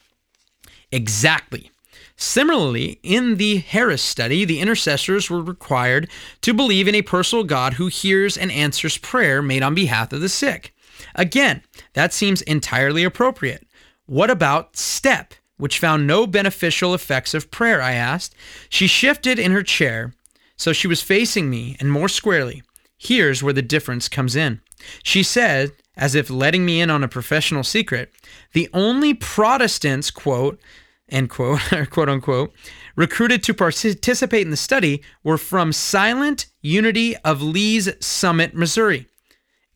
Exactly. 0.92 1.72
Similarly, 2.16 3.00
in 3.02 3.38
the 3.38 3.58
Harris 3.58 4.04
study, 4.04 4.46
the 4.46 4.60
intercessors 4.60 5.32
were 5.32 5.42
required 5.42 6.12
to 6.42 6.54
believe 6.54 6.88
in 6.88 6.94
a 6.94 7.02
personal 7.02 7.44
God 7.44 7.74
who 7.74 7.88
hears 7.88 8.38
and 8.38 8.52
answers 8.52 9.00
prayer 9.00 9.42
made 9.42 9.64
on 9.64 9.74
behalf 9.74 10.14
of 10.14 10.22
the 10.22 10.30
sick. 10.30 10.76
Again, 11.16 11.64
that 11.94 12.14
seems 12.14 12.44
entirely 12.44 13.04
appropriate. 13.04 13.66
What 14.06 14.30
about 14.30 14.78
STEP, 14.78 15.34
which 15.58 15.80
found 15.80 16.06
no 16.06 16.28
beneficial 16.28 16.94
effects 16.94 17.34
of 17.34 17.50
prayer? 17.50 17.82
I 17.82 17.94
asked. 17.94 18.36
She 18.70 18.86
shifted 18.86 19.40
in 19.40 19.54
her 19.54 19.64
chair 19.64 20.14
so 20.56 20.72
she 20.72 20.88
was 20.88 21.02
facing 21.02 21.50
me 21.50 21.76
and 21.80 21.92
more 21.92 22.08
squarely. 22.08 22.62
Here's 23.04 23.44
where 23.44 23.52
the 23.52 23.62
difference 23.62 24.08
comes 24.08 24.34
in. 24.34 24.62
She 25.04 25.24
said, 25.24 25.74
as 25.98 26.16
if 26.16 26.30
letting 26.30 26.66
me 26.66 26.80
in 26.80 26.90
on 26.90 27.04
a 27.04 27.10
professional 27.10 27.64
secret, 27.64 28.14
the 28.54 28.70
only 28.74 29.14
Protestants, 29.14 30.10
quote, 30.10 30.58
end 31.10 31.30
quote, 31.30 31.74
or 31.74 31.86
quote 31.86 32.08
unquote, 32.08 32.54
recruited 32.96 33.44
to 33.44 33.54
participate 33.54 34.44
in 34.44 34.52
the 34.52 34.58
study 34.58 35.04
were 35.22 35.38
from 35.38 35.74
Silent 35.74 36.46
Unity 36.62 37.18
of 37.18 37.42
Lee's 37.42 37.90
Summit, 38.00 38.56
Missouri. 38.56 39.08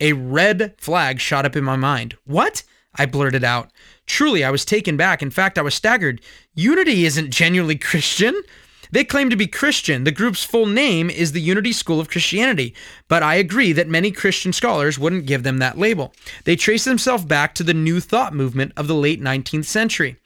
A 0.00 0.14
red 0.14 0.74
flag 0.78 1.20
shot 1.20 1.44
up 1.44 1.54
in 1.54 1.64
my 1.64 1.76
mind. 1.76 2.16
What? 2.24 2.62
I 2.94 3.04
blurted 3.04 3.44
out. 3.44 3.70
Truly, 4.06 4.42
I 4.42 4.50
was 4.50 4.64
taken 4.64 4.96
back. 4.96 5.22
In 5.22 5.30
fact, 5.30 5.58
I 5.58 5.62
was 5.62 5.74
staggered. 5.74 6.22
Unity 6.54 7.04
isn't 7.04 7.30
genuinely 7.30 7.76
Christian. 7.76 8.40
They 8.90 9.04
claim 9.04 9.30
to 9.30 9.36
be 9.36 9.46
Christian. 9.46 10.04
The 10.04 10.12
group's 10.12 10.44
full 10.44 10.66
name 10.66 11.10
is 11.10 11.32
the 11.32 11.40
Unity 11.40 11.72
School 11.72 12.00
of 12.00 12.08
Christianity, 12.08 12.74
but 13.06 13.22
I 13.22 13.34
agree 13.34 13.72
that 13.72 13.88
many 13.88 14.10
Christian 14.10 14.52
scholars 14.52 14.98
wouldn't 14.98 15.26
give 15.26 15.42
them 15.42 15.58
that 15.58 15.78
label. 15.78 16.14
They 16.44 16.56
trace 16.56 16.84
themselves 16.84 17.24
back 17.24 17.54
to 17.56 17.62
the 17.62 17.74
New 17.74 18.00
Thought 18.00 18.34
movement 18.34 18.72
of 18.76 18.86
the 18.86 18.94
late 18.94 19.20
19th 19.20 19.66
century. 19.66 20.16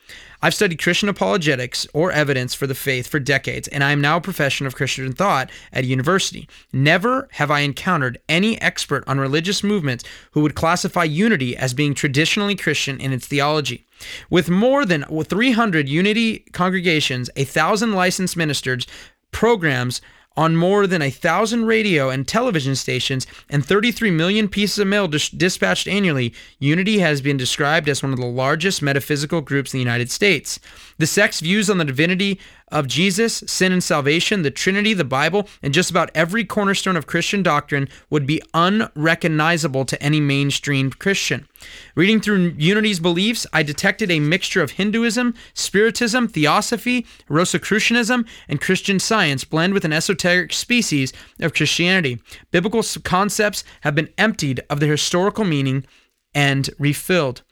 I've 0.45 0.55
studied 0.55 0.83
Christian 0.83 1.09
apologetics 1.09 1.87
or 1.95 2.11
evidence 2.11 2.53
for 2.53 2.67
the 2.67 2.75
faith 2.75 3.07
for 3.07 3.21
decades, 3.21 3.69
and 3.69 3.85
I 3.85 3.93
am 3.93 4.01
now 4.01 4.17
a 4.17 4.21
professor 4.21 4.67
of 4.67 4.75
Christian 4.75 5.13
thought 5.13 5.51
at 5.73 5.85
a 5.85 5.87
university. 5.87 6.49
Never 6.73 7.29
have 7.33 7.51
I 7.51 7.61
encountered 7.61 8.19
any 8.29 8.61
expert 8.61 9.05
on 9.07 9.21
religious 9.21 9.63
movements 9.63 10.03
who 10.33 10.41
would 10.41 10.57
classify 10.57 11.05
unity 11.05 11.57
as 11.57 11.75
being 11.75 11.95
traditionally 11.95 12.57
Christian 12.57 13.01
in 13.01 13.13
its 13.13 13.29
theology. 13.29 13.87
With 14.31 14.51
more 14.51 14.85
than 14.85 15.05
300 15.05 15.89
unity 15.89 16.41
congregations, 16.53 17.31
a 17.37 17.45
thousand 17.45 17.93
licensed 17.93 18.37
ministers, 18.37 18.87
programs, 19.31 20.01
on 20.37 20.57
more 20.57 20.87
than 20.87 21.03
a 21.03 21.11
thousand 21.11 21.67
radio 21.67 22.09
and 22.09 22.27
television 22.27 22.75
stations 22.75 23.27
and 23.51 23.65
33 23.65 24.11
million 24.11 24.49
pieces 24.49 24.79
of 24.79 24.87
mail 24.87 25.09
dis- 25.09 25.29
dispatched 25.29 25.87
annually, 25.87 26.33
Unity 26.59 26.99
has 27.01 27.21
been 27.21 27.37
described 27.37 27.89
as 27.89 28.03
one 28.03 28.13
of 28.13 28.19
the 28.19 28.27
largest 28.27 28.83
metaphysical 28.83 29.41
groups 29.41 29.73
in 29.73 29.79
the 29.79 29.85
United 29.85 30.11
States. 30.11 30.59
The 31.03 31.09
sect's 31.09 31.41
views 31.41 31.69
on 31.69 31.79
the 31.79 31.85
divinity 31.85 32.39
of 32.69 32.87
Jesus, 32.87 33.43
sin 33.49 33.73
and 33.73 33.83
salvation, 33.83 34.43
the 34.43 34.53
Trinity, 34.53 34.95
the 34.95 35.03
Bible, 35.03 35.49
and 35.61 35.75
just 35.75 35.91
about 35.91 36.13
every 36.15 36.45
cornerstone 36.45 36.97
of 36.97 37.09
Christian 37.09 37.43
doctrine 37.43 37.89
would 38.09 38.25
be 38.25 38.41
unrecognizable 38.55 39.85
to 39.85 40.01
any 40.01 40.21
mainstream 40.21 40.91
Christian. 40.93 41.49
Reading 41.97 42.21
through 42.21 42.55
Unity's 42.57 43.01
beliefs, 43.01 43.49
I 43.53 43.65
detected 43.65 44.13
a 44.13 44.21
mixture 44.21 44.63
of 44.63 44.71
Hinduism, 44.71 45.35
Spiritism, 45.55 46.29
Theosophy, 46.29 47.05
Rosicrucianism, 47.29 48.25
and 48.47 48.61
Christian 48.61 49.01
science 49.01 49.43
blend 49.43 49.75
with 49.75 49.85
an 49.85 49.93
esoteric 49.93 50.53
species 50.53 51.13
of 51.41 51.53
Christianity. 51.53 52.23
Biblical 52.53 52.85
concepts 53.03 53.65
have 53.81 53.97
been 53.97 54.11
emptied 54.19 54.61
of 54.71 54.79
their 54.79 54.93
historical 54.93 55.43
meaning 55.43 55.85
and 56.33 56.71
refilled 56.79 57.43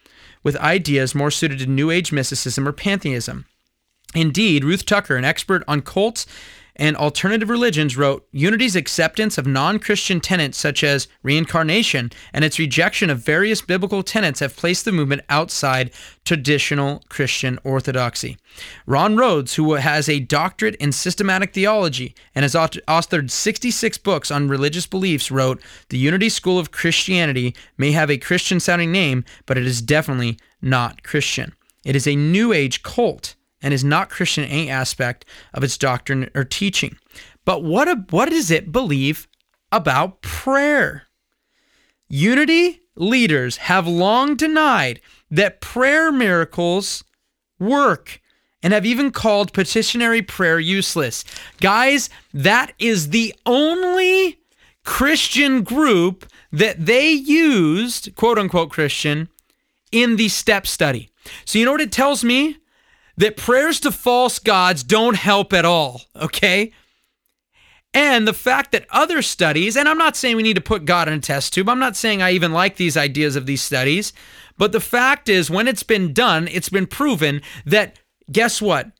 with 0.42 0.56
ideas 0.56 1.14
more 1.14 1.30
suited 1.30 1.58
to 1.58 1.66
New 1.66 1.90
Age 1.90 2.12
mysticism 2.12 2.66
or 2.66 2.72
pantheism. 2.72 3.46
Indeed, 4.14 4.64
Ruth 4.64 4.84
Tucker, 4.86 5.16
an 5.16 5.24
expert 5.24 5.62
on 5.68 5.82
cults 5.82 6.26
and 6.76 6.96
alternative 6.96 7.50
religions, 7.50 7.96
wrote 7.96 8.26
Unity's 8.32 8.76
acceptance 8.76 9.38
of 9.38 9.46
non 9.46 9.78
Christian 9.78 10.20
tenets 10.20 10.58
such 10.58 10.82
as 10.82 11.08
reincarnation 11.22 12.10
and 12.32 12.44
its 12.44 12.58
rejection 12.58 13.10
of 13.10 13.24
various 13.24 13.62
biblical 13.62 14.02
tenets 14.02 14.40
have 14.40 14.56
placed 14.56 14.84
the 14.84 14.92
movement 14.92 15.22
outside 15.28 15.90
traditional 16.24 17.02
Christian 17.08 17.58
orthodoxy. 17.64 18.36
Ron 18.86 19.16
Rhodes, 19.16 19.54
who 19.54 19.74
has 19.74 20.08
a 20.08 20.20
doctorate 20.20 20.76
in 20.76 20.92
systematic 20.92 21.52
theology 21.52 22.14
and 22.34 22.42
has 22.42 22.54
authored 22.54 23.30
66 23.30 23.98
books 23.98 24.30
on 24.30 24.48
religious 24.48 24.86
beliefs, 24.86 25.30
wrote 25.30 25.60
The 25.88 25.98
Unity 25.98 26.28
School 26.28 26.58
of 26.58 26.70
Christianity 26.70 27.54
may 27.76 27.92
have 27.92 28.10
a 28.10 28.18
Christian 28.18 28.60
sounding 28.60 28.92
name, 28.92 29.24
but 29.46 29.58
it 29.58 29.66
is 29.66 29.82
definitely 29.82 30.38
not 30.62 31.02
Christian. 31.02 31.54
It 31.84 31.96
is 31.96 32.06
a 32.06 32.14
New 32.14 32.52
Age 32.52 32.82
cult 32.82 33.34
and 33.62 33.74
is 33.74 33.84
not 33.84 34.10
Christian 34.10 34.44
in 34.44 34.50
any 34.50 34.70
aspect 34.70 35.24
of 35.54 35.62
its 35.62 35.76
doctrine 35.76 36.30
or 36.34 36.44
teaching. 36.44 36.96
But 37.44 37.62
what, 37.62 37.88
a, 37.88 38.04
what 38.10 38.30
does 38.30 38.50
it 38.50 38.72
believe 38.72 39.28
about 39.72 40.22
prayer? 40.22 41.04
Unity 42.08 42.80
leaders 42.96 43.58
have 43.58 43.86
long 43.86 44.36
denied 44.36 45.00
that 45.30 45.60
prayer 45.60 46.10
miracles 46.10 47.04
work 47.58 48.20
and 48.62 48.72
have 48.72 48.84
even 48.84 49.10
called 49.10 49.52
petitionary 49.52 50.22
prayer 50.22 50.60
useless. 50.60 51.24
Guys, 51.60 52.10
that 52.34 52.72
is 52.78 53.10
the 53.10 53.34
only 53.46 54.40
Christian 54.84 55.62
group 55.62 56.26
that 56.52 56.84
they 56.84 57.10
used, 57.10 58.14
quote 58.16 58.38
unquote 58.38 58.70
Christian, 58.70 59.28
in 59.92 60.16
the 60.16 60.28
step 60.28 60.66
study. 60.66 61.10
So, 61.44 61.58
you 61.58 61.64
know 61.64 61.72
what 61.72 61.80
it 61.80 61.92
tells 61.92 62.24
me? 62.24 62.56
That 63.20 63.36
prayers 63.36 63.78
to 63.80 63.92
false 63.92 64.38
gods 64.38 64.82
don't 64.82 65.14
help 65.14 65.52
at 65.52 65.66
all, 65.66 66.02
okay? 66.16 66.72
And 67.92 68.26
the 68.26 68.32
fact 68.32 68.72
that 68.72 68.86
other 68.88 69.20
studies, 69.20 69.76
and 69.76 69.86
I'm 69.86 69.98
not 69.98 70.16
saying 70.16 70.36
we 70.36 70.42
need 70.42 70.54
to 70.54 70.62
put 70.62 70.86
God 70.86 71.06
in 71.06 71.14
a 71.14 71.20
test 71.20 71.52
tube, 71.52 71.68
I'm 71.68 71.78
not 71.78 71.96
saying 71.96 72.22
I 72.22 72.30
even 72.30 72.52
like 72.52 72.76
these 72.76 72.96
ideas 72.96 73.36
of 73.36 73.44
these 73.44 73.60
studies, 73.60 74.14
but 74.56 74.72
the 74.72 74.80
fact 74.80 75.28
is, 75.28 75.50
when 75.50 75.68
it's 75.68 75.82
been 75.82 76.14
done, 76.14 76.48
it's 76.48 76.70
been 76.70 76.86
proven 76.86 77.42
that 77.66 77.98
guess 78.32 78.62
what? 78.62 78.90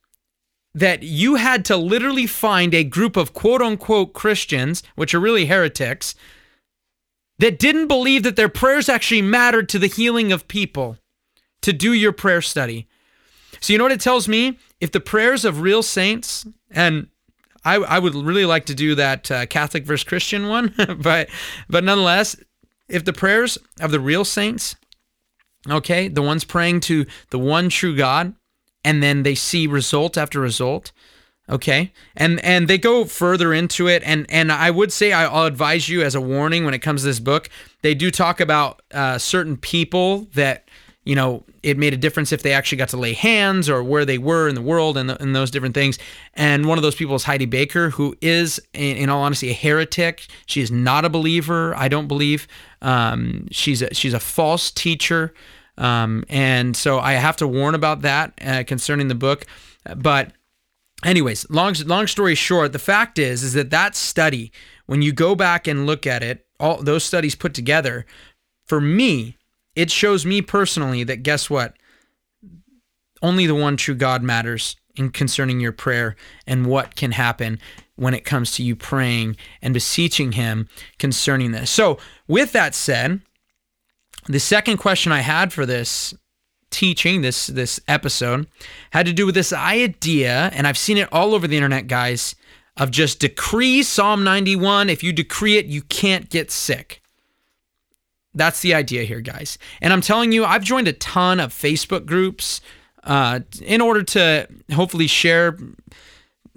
That 0.74 1.02
you 1.02 1.36
had 1.36 1.64
to 1.66 1.78
literally 1.78 2.26
find 2.26 2.74
a 2.74 2.84
group 2.84 3.16
of 3.16 3.32
quote 3.32 3.62
unquote 3.62 4.12
Christians, 4.12 4.82
which 4.96 5.14
are 5.14 5.20
really 5.20 5.46
heretics, 5.46 6.14
that 7.38 7.58
didn't 7.58 7.88
believe 7.88 8.24
that 8.24 8.36
their 8.36 8.50
prayers 8.50 8.90
actually 8.90 9.22
mattered 9.22 9.70
to 9.70 9.78
the 9.78 9.86
healing 9.86 10.30
of 10.30 10.46
people 10.46 10.98
to 11.62 11.72
do 11.72 11.94
your 11.94 12.12
prayer 12.12 12.42
study. 12.42 12.86
So 13.60 13.72
you 13.72 13.78
know 13.78 13.84
what 13.84 13.92
it 13.92 14.00
tells 14.00 14.26
me? 14.28 14.58
If 14.80 14.92
the 14.92 15.00
prayers 15.00 15.44
of 15.44 15.60
real 15.60 15.82
saints, 15.82 16.46
and 16.70 17.08
I, 17.64 17.76
I 17.76 17.98
would 17.98 18.14
really 18.14 18.46
like 18.46 18.66
to 18.66 18.74
do 18.74 18.94
that 18.94 19.30
uh, 19.30 19.46
Catholic 19.46 19.84
versus 19.84 20.04
Christian 20.04 20.48
one, 20.48 20.74
but 20.98 21.28
but 21.68 21.84
nonetheless, 21.84 22.36
if 22.88 23.04
the 23.04 23.12
prayers 23.12 23.58
of 23.80 23.90
the 23.90 24.00
real 24.00 24.24
saints, 24.24 24.76
okay, 25.68 26.08
the 26.08 26.22
ones 26.22 26.44
praying 26.44 26.80
to 26.80 27.06
the 27.30 27.38
one 27.38 27.68
true 27.68 27.96
God, 27.96 28.34
and 28.84 29.02
then 29.02 29.22
they 29.22 29.34
see 29.34 29.66
result 29.66 30.16
after 30.16 30.40
result, 30.40 30.92
okay, 31.48 31.92
and 32.16 32.42
and 32.42 32.66
they 32.66 32.78
go 32.78 33.04
further 33.04 33.52
into 33.52 33.88
it, 33.88 34.02
and 34.06 34.24
and 34.30 34.50
I 34.50 34.70
would 34.70 34.92
say 34.92 35.12
I'll 35.12 35.44
advise 35.44 35.88
you 35.88 36.02
as 36.02 36.14
a 36.14 36.20
warning 36.20 36.64
when 36.64 36.72
it 36.72 36.80
comes 36.80 37.02
to 37.02 37.06
this 37.06 37.20
book. 37.20 37.50
They 37.82 37.94
do 37.94 38.10
talk 38.10 38.40
about 38.40 38.80
uh, 38.92 39.18
certain 39.18 39.58
people 39.58 40.28
that 40.34 40.66
you 41.10 41.16
know, 41.16 41.42
it 41.64 41.76
made 41.76 41.92
a 41.92 41.96
difference 41.96 42.30
if 42.30 42.44
they 42.44 42.52
actually 42.52 42.78
got 42.78 42.88
to 42.90 42.96
lay 42.96 43.14
hands 43.14 43.68
or 43.68 43.82
where 43.82 44.04
they 44.04 44.16
were 44.16 44.48
in 44.48 44.54
the 44.54 44.62
world 44.62 44.96
and, 44.96 45.10
the, 45.10 45.20
and 45.20 45.34
those 45.34 45.50
different 45.50 45.74
things. 45.74 45.98
And 46.34 46.66
one 46.66 46.78
of 46.78 46.82
those 46.82 46.94
people 46.94 47.16
is 47.16 47.24
Heidi 47.24 47.46
Baker, 47.46 47.90
who 47.90 48.14
is, 48.20 48.60
in, 48.74 48.96
in 48.96 49.08
all 49.08 49.24
honesty, 49.24 49.50
a 49.50 49.52
heretic. 49.52 50.28
She 50.46 50.60
is 50.60 50.70
not 50.70 51.04
a 51.04 51.08
believer. 51.08 51.74
I 51.74 51.88
don't 51.88 52.06
believe. 52.06 52.46
Um, 52.80 53.48
she's 53.50 53.82
a, 53.82 53.92
she's 53.92 54.14
a 54.14 54.20
false 54.20 54.70
teacher. 54.70 55.34
Um, 55.76 56.22
and 56.28 56.76
so 56.76 57.00
I 57.00 57.14
have 57.14 57.36
to 57.38 57.48
warn 57.48 57.74
about 57.74 58.02
that 58.02 58.32
uh, 58.40 58.62
concerning 58.64 59.08
the 59.08 59.16
book. 59.16 59.46
But 59.96 60.32
anyways, 61.04 61.50
long 61.50 61.74
long 61.86 62.06
story 62.06 62.36
short, 62.36 62.72
the 62.72 62.78
fact 62.78 63.18
is 63.18 63.42
is 63.42 63.54
that 63.54 63.70
that 63.70 63.96
study, 63.96 64.52
when 64.86 65.02
you 65.02 65.12
go 65.12 65.34
back 65.34 65.66
and 65.66 65.86
look 65.86 66.06
at 66.06 66.22
it, 66.22 66.46
all 66.60 66.80
those 66.80 67.02
studies 67.02 67.34
put 67.34 67.52
together, 67.52 68.06
for 68.68 68.80
me, 68.80 69.38
it 69.74 69.90
shows 69.90 70.26
me 70.26 70.42
personally 70.42 71.04
that 71.04 71.22
guess 71.22 71.48
what? 71.48 71.74
Only 73.22 73.46
the 73.46 73.54
one 73.54 73.76
true 73.76 73.94
God 73.94 74.22
matters 74.22 74.76
in 74.96 75.10
concerning 75.10 75.60
your 75.60 75.72
prayer 75.72 76.16
and 76.46 76.66
what 76.66 76.96
can 76.96 77.12
happen 77.12 77.58
when 77.96 78.14
it 78.14 78.24
comes 78.24 78.52
to 78.52 78.62
you 78.62 78.74
praying 78.74 79.36
and 79.60 79.74
beseeching 79.74 80.32
Him 80.32 80.68
concerning 80.98 81.52
this. 81.52 81.70
So, 81.70 81.98
with 82.26 82.52
that 82.52 82.74
said, 82.74 83.20
the 84.26 84.40
second 84.40 84.78
question 84.78 85.12
I 85.12 85.20
had 85.20 85.52
for 85.52 85.66
this 85.66 86.14
teaching, 86.70 87.20
this 87.20 87.48
this 87.48 87.80
episode, 87.88 88.46
had 88.90 89.06
to 89.06 89.12
do 89.12 89.26
with 89.26 89.34
this 89.34 89.52
idea, 89.52 90.50
and 90.54 90.66
I've 90.66 90.78
seen 90.78 90.96
it 90.96 91.08
all 91.12 91.34
over 91.34 91.46
the 91.46 91.56
internet, 91.56 91.88
guys, 91.88 92.34
of 92.76 92.90
just 92.90 93.20
decree 93.20 93.82
Psalm 93.82 94.24
91. 94.24 94.88
If 94.88 95.02
you 95.02 95.12
decree 95.12 95.58
it, 95.58 95.66
you 95.66 95.82
can't 95.82 96.30
get 96.30 96.50
sick. 96.50 97.02
That's 98.34 98.60
the 98.60 98.74
idea 98.74 99.04
here, 99.04 99.20
guys. 99.20 99.58
And 99.80 99.92
I'm 99.92 100.00
telling 100.00 100.32
you, 100.32 100.44
I've 100.44 100.62
joined 100.62 100.88
a 100.88 100.92
ton 100.92 101.40
of 101.40 101.52
Facebook 101.52 102.06
groups 102.06 102.60
uh, 103.04 103.40
in 103.62 103.80
order 103.80 104.02
to 104.02 104.46
hopefully 104.72 105.06
share 105.06 105.56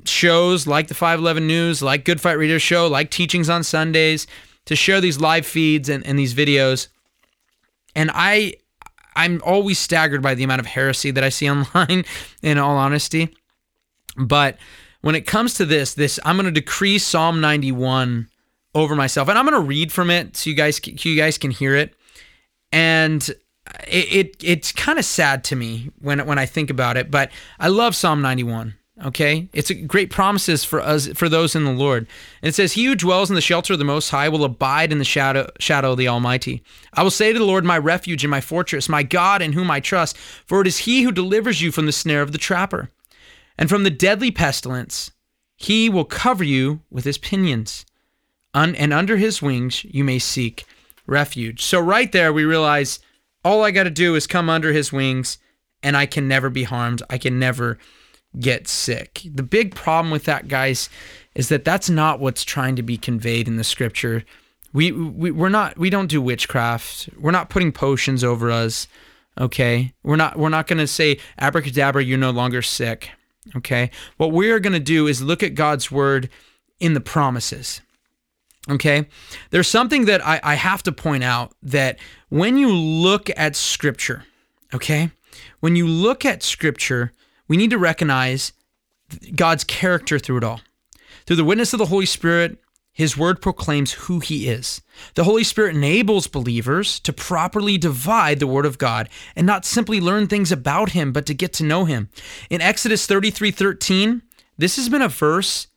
shows 0.05 0.67
like 0.67 0.87
the 0.87 0.93
511 0.93 1.47
News, 1.47 1.81
like 1.81 2.05
Good 2.05 2.21
Fight 2.21 2.37
Radio 2.37 2.57
Show, 2.57 2.87
like 2.87 3.09
Teachings 3.09 3.49
on 3.49 3.63
Sundays, 3.63 4.27
to 4.65 4.75
share 4.75 5.01
these 5.01 5.19
live 5.19 5.45
feeds 5.45 5.89
and, 5.89 6.05
and 6.05 6.19
these 6.19 6.33
videos. 6.33 6.87
And 7.95 8.11
I, 8.13 8.55
I'm 9.15 9.41
always 9.45 9.79
staggered 9.79 10.21
by 10.21 10.35
the 10.35 10.43
amount 10.43 10.59
of 10.59 10.65
heresy 10.65 11.11
that 11.11 11.23
I 11.23 11.29
see 11.29 11.49
online, 11.49 12.05
in 12.41 12.57
all 12.57 12.77
honesty. 12.77 13.35
But 14.17 14.57
when 15.01 15.15
it 15.15 15.25
comes 15.25 15.55
to 15.55 15.65
this, 15.65 15.93
this 15.93 16.19
I'm 16.23 16.35
going 16.35 16.45
to 16.45 16.51
decree 16.51 16.97
Psalm 16.97 17.41
91 17.41 18.29
over 18.75 18.95
myself, 18.95 19.27
and 19.29 19.37
I'm 19.37 19.45
going 19.45 19.59
to 19.59 19.67
read 19.67 19.91
from 19.91 20.09
it 20.09 20.37
so 20.37 20.49
you 20.49 20.55
guys 20.55 20.77
so 20.77 21.09
you 21.09 21.17
guys 21.17 21.37
can 21.37 21.51
hear 21.51 21.75
it. 21.75 21.93
And 22.71 23.27
it, 23.87 24.13
it 24.13 24.43
it's 24.43 24.71
kind 24.71 24.99
of 24.99 25.05
sad 25.05 25.43
to 25.45 25.55
me 25.55 25.91
when 25.99 26.25
when 26.25 26.37
I 26.37 26.45
think 26.45 26.69
about 26.69 26.97
it, 26.97 27.11
but 27.11 27.31
I 27.59 27.67
love 27.67 27.95
Psalm 27.95 28.21
91. 28.21 28.75
Okay, 29.05 29.49
it's 29.53 29.71
a 29.71 29.73
great 29.73 30.11
promises 30.11 30.63
for 30.63 30.79
us 30.79 31.07
for 31.15 31.27
those 31.27 31.55
in 31.55 31.65
the 31.65 31.71
Lord. 31.71 32.07
And 32.41 32.49
it 32.49 32.53
says, 32.53 32.73
"He 32.73 32.85
who 32.85 32.95
dwells 32.95 33.29
in 33.29 33.35
the 33.35 33.41
shelter 33.41 33.73
of 33.73 33.79
the 33.79 33.85
Most 33.85 34.11
High 34.11 34.29
will 34.29 34.43
abide 34.43 34.91
in 34.91 34.99
the 34.99 35.05
shadow 35.05 35.49
shadow 35.59 35.93
of 35.93 35.97
the 35.97 36.07
Almighty. 36.07 36.63
I 36.93 37.01
will 37.01 37.09
say 37.09 37.33
to 37.33 37.39
the 37.39 37.45
Lord, 37.45 37.65
my 37.65 37.77
refuge 37.77 38.23
and 38.23 38.29
my 38.29 38.41
fortress, 38.41 38.87
my 38.87 39.01
God 39.01 39.41
in 39.41 39.53
whom 39.53 39.71
I 39.71 39.79
trust, 39.79 40.15
for 40.17 40.61
it 40.61 40.67
is 40.67 40.79
He 40.79 41.01
who 41.01 41.11
delivers 41.11 41.61
you 41.61 41.71
from 41.71 41.87
the 41.87 41.91
snare 41.91 42.21
of 42.21 42.33
the 42.33 42.37
trapper, 42.37 42.91
and 43.57 43.67
from 43.67 43.83
the 43.83 43.89
deadly 43.89 44.29
pestilence. 44.29 45.11
He 45.57 45.89
will 45.89 46.05
cover 46.05 46.43
you 46.43 46.81
with 46.91 47.05
His 47.05 47.17
pinions." 47.17 47.85
Un- 48.53 48.75
and 48.75 48.93
under 48.93 49.17
his 49.17 49.41
wings 49.41 49.83
you 49.85 50.03
may 50.03 50.19
seek 50.19 50.65
refuge. 51.05 51.63
So, 51.63 51.79
right 51.79 52.11
there, 52.11 52.31
we 52.31 52.45
realize 52.45 52.99
all 53.43 53.63
I 53.63 53.71
got 53.71 53.83
to 53.83 53.89
do 53.89 54.15
is 54.15 54.27
come 54.27 54.49
under 54.49 54.71
his 54.71 54.93
wings 54.93 55.37
and 55.81 55.97
I 55.97 56.05
can 56.05 56.27
never 56.27 56.49
be 56.49 56.63
harmed. 56.63 57.03
I 57.09 57.17
can 57.17 57.37
never 57.39 57.77
get 58.39 58.67
sick. 58.67 59.21
The 59.25 59.43
big 59.43 59.75
problem 59.75 60.11
with 60.11 60.23
that, 60.25 60.47
guys, 60.47 60.89
is 61.35 61.49
that 61.49 61.65
that's 61.65 61.89
not 61.89 62.19
what's 62.19 62.43
trying 62.43 62.75
to 62.77 62.83
be 62.83 62.97
conveyed 62.97 63.47
in 63.47 63.57
the 63.57 63.63
scripture. 63.63 64.23
We, 64.71 64.91
we 64.91 65.29
we're 65.29 65.49
not 65.49 65.77
we 65.77 65.89
don't 65.89 66.07
do 66.07 66.21
witchcraft. 66.21 67.09
We're 67.19 67.31
not 67.31 67.49
putting 67.49 67.71
potions 67.71 68.23
over 68.23 68.49
us. 68.49 68.87
Okay? 69.39 69.93
We're 70.03 70.15
not 70.15 70.37
we're 70.37 70.49
not 70.49 70.67
going 70.67 70.79
to 70.79 70.87
say 70.87 71.19
abracadabra 71.37 72.03
you're 72.03 72.17
no 72.17 72.31
longer 72.31 72.61
sick. 72.61 73.11
Okay? 73.55 73.91
What 74.17 74.31
we 74.31 74.49
are 74.51 74.59
going 74.59 74.73
to 74.73 74.79
do 74.79 75.05
is 75.05 75.21
look 75.21 75.43
at 75.43 75.53
God's 75.53 75.91
word 75.91 76.29
in 76.79 76.93
the 76.93 77.01
promises. 77.01 77.81
Okay. 78.69 79.07
There's 79.49 79.67
something 79.67 80.05
that 80.05 80.25
I, 80.25 80.39
I 80.43 80.55
have 80.55 80.83
to 80.83 80.91
point 80.91 81.23
out 81.23 81.53
that 81.63 81.99
when 82.29 82.57
you 82.57 82.71
look 82.71 83.29
at 83.35 83.55
scripture, 83.55 84.25
okay, 84.73 85.11
when 85.59 85.75
you 85.75 85.87
look 85.87 86.23
at 86.25 86.43
scripture, 86.43 87.11
we 87.47 87.57
need 87.57 87.71
to 87.71 87.77
recognize 87.77 88.53
God's 89.35 89.63
character 89.63 90.17
through 90.17 90.37
it 90.37 90.43
all. 90.43 90.61
Through 91.25 91.35
the 91.37 91.43
witness 91.43 91.73
of 91.73 91.79
the 91.79 91.87
Holy 91.87 92.05
Spirit, 92.05 92.57
his 92.93 93.17
word 93.17 93.41
proclaims 93.41 93.93
who 93.93 94.19
he 94.19 94.47
is. 94.47 94.81
The 95.15 95.23
Holy 95.23 95.43
Spirit 95.43 95.75
enables 95.75 96.27
believers 96.27 96.99
to 97.01 97.11
properly 97.11 97.77
divide 97.77 98.39
the 98.39 98.47
word 98.47 98.67
of 98.67 98.77
God 98.77 99.09
and 99.35 99.47
not 99.47 99.65
simply 99.65 99.99
learn 99.99 100.27
things 100.27 100.51
about 100.51 100.91
him, 100.91 101.11
but 101.11 101.25
to 101.25 101.33
get 101.33 101.53
to 101.53 101.63
know 101.63 101.85
him. 101.85 102.09
In 102.51 102.61
Exodus 102.61 103.07
33 103.07 103.49
13, 103.51 104.21
this 104.57 104.75
has 104.75 104.89
been 104.89 105.01
a 105.01 105.07
verse 105.07 105.67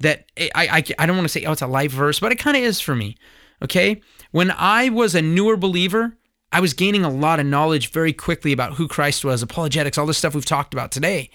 that 0.00 0.26
I, 0.38 0.50
I, 0.54 0.84
I 0.98 1.06
don't 1.06 1.16
want 1.16 1.24
to 1.24 1.32
say, 1.32 1.44
oh, 1.44 1.52
it's 1.52 1.62
a 1.62 1.66
life 1.66 1.92
verse, 1.92 2.20
but 2.20 2.32
it 2.32 2.36
kind 2.36 2.56
of 2.56 2.62
is 2.62 2.80
for 2.80 2.94
me. 2.94 3.16
Okay. 3.62 4.02
When 4.32 4.50
I 4.50 4.90
was 4.90 5.14
a 5.14 5.22
newer 5.22 5.56
believer, 5.56 6.16
I 6.52 6.60
was 6.60 6.74
gaining 6.74 7.04
a 7.04 7.10
lot 7.10 7.40
of 7.40 7.46
knowledge 7.46 7.90
very 7.90 8.12
quickly 8.12 8.52
about 8.52 8.74
who 8.74 8.88
Christ 8.88 9.24
was, 9.24 9.42
apologetics, 9.42 9.98
all 9.98 10.06
this 10.06 10.18
stuff 10.18 10.34
we've 10.34 10.44
talked 10.44 10.74
about 10.74 10.92
today. 10.92 11.30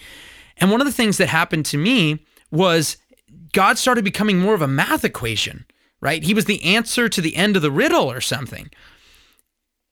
And 0.58 0.72
one 0.72 0.82
of 0.82 0.88
the 0.88 0.94
things 0.94 1.18
that 1.18 1.28
happened 1.28 1.66
to 1.68 1.78
me 1.78 2.26
was 2.52 2.98
God 3.54 3.78
started 3.78 4.04
becoming 4.04 4.40
more 4.40 4.54
of 4.54 4.62
a 4.62 4.68
math 4.68 5.04
equation, 5.04 5.66
right? 6.00 6.24
He 6.24 6.34
was 6.34 6.46
the 6.46 6.64
answer 6.64 7.10
to 7.10 7.22
the 7.22 7.36
end 7.36 7.56
of 7.56 7.62
the 7.62 7.72
riddle 7.72 8.12
or 8.12 8.22
something. 8.22 8.70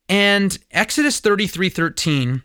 And 0.07 0.57
Exodus 0.71 1.19
33 1.19 1.69
13, 1.69 2.43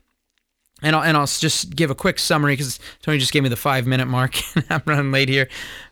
and 0.84 0.94
I'll, 0.94 1.02
and 1.02 1.16
I'll 1.16 1.26
just 1.26 1.74
give 1.74 1.90
a 1.90 1.94
quick 1.94 2.18
summary 2.18 2.52
because 2.52 2.78
Tony 3.02 3.18
just 3.18 3.32
gave 3.32 3.42
me 3.42 3.48
the 3.48 3.56
five 3.56 3.86
minute 3.86 4.06
mark 4.06 4.34
and 4.54 4.64
I'm 4.70 4.82
running 4.86 5.10
late 5.10 5.28
here. 5.28 5.48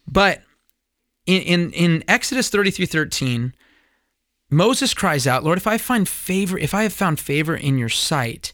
But 0.06 0.42
in, 1.26 1.42
in, 1.42 1.72
in 1.72 2.04
Exodus 2.06 2.50
33 2.50 2.86
13, 2.86 3.54
Moses 4.50 4.92
cries 4.92 5.26
out, 5.26 5.44
Lord, 5.44 5.56
if 5.56 5.66
I 5.66 5.78
find 5.78 6.06
favor, 6.06 6.58
if 6.58 6.74
I 6.74 6.82
have 6.82 6.92
found 6.92 7.18
favor 7.18 7.56
in 7.56 7.78
your 7.78 7.88
sight, 7.88 8.52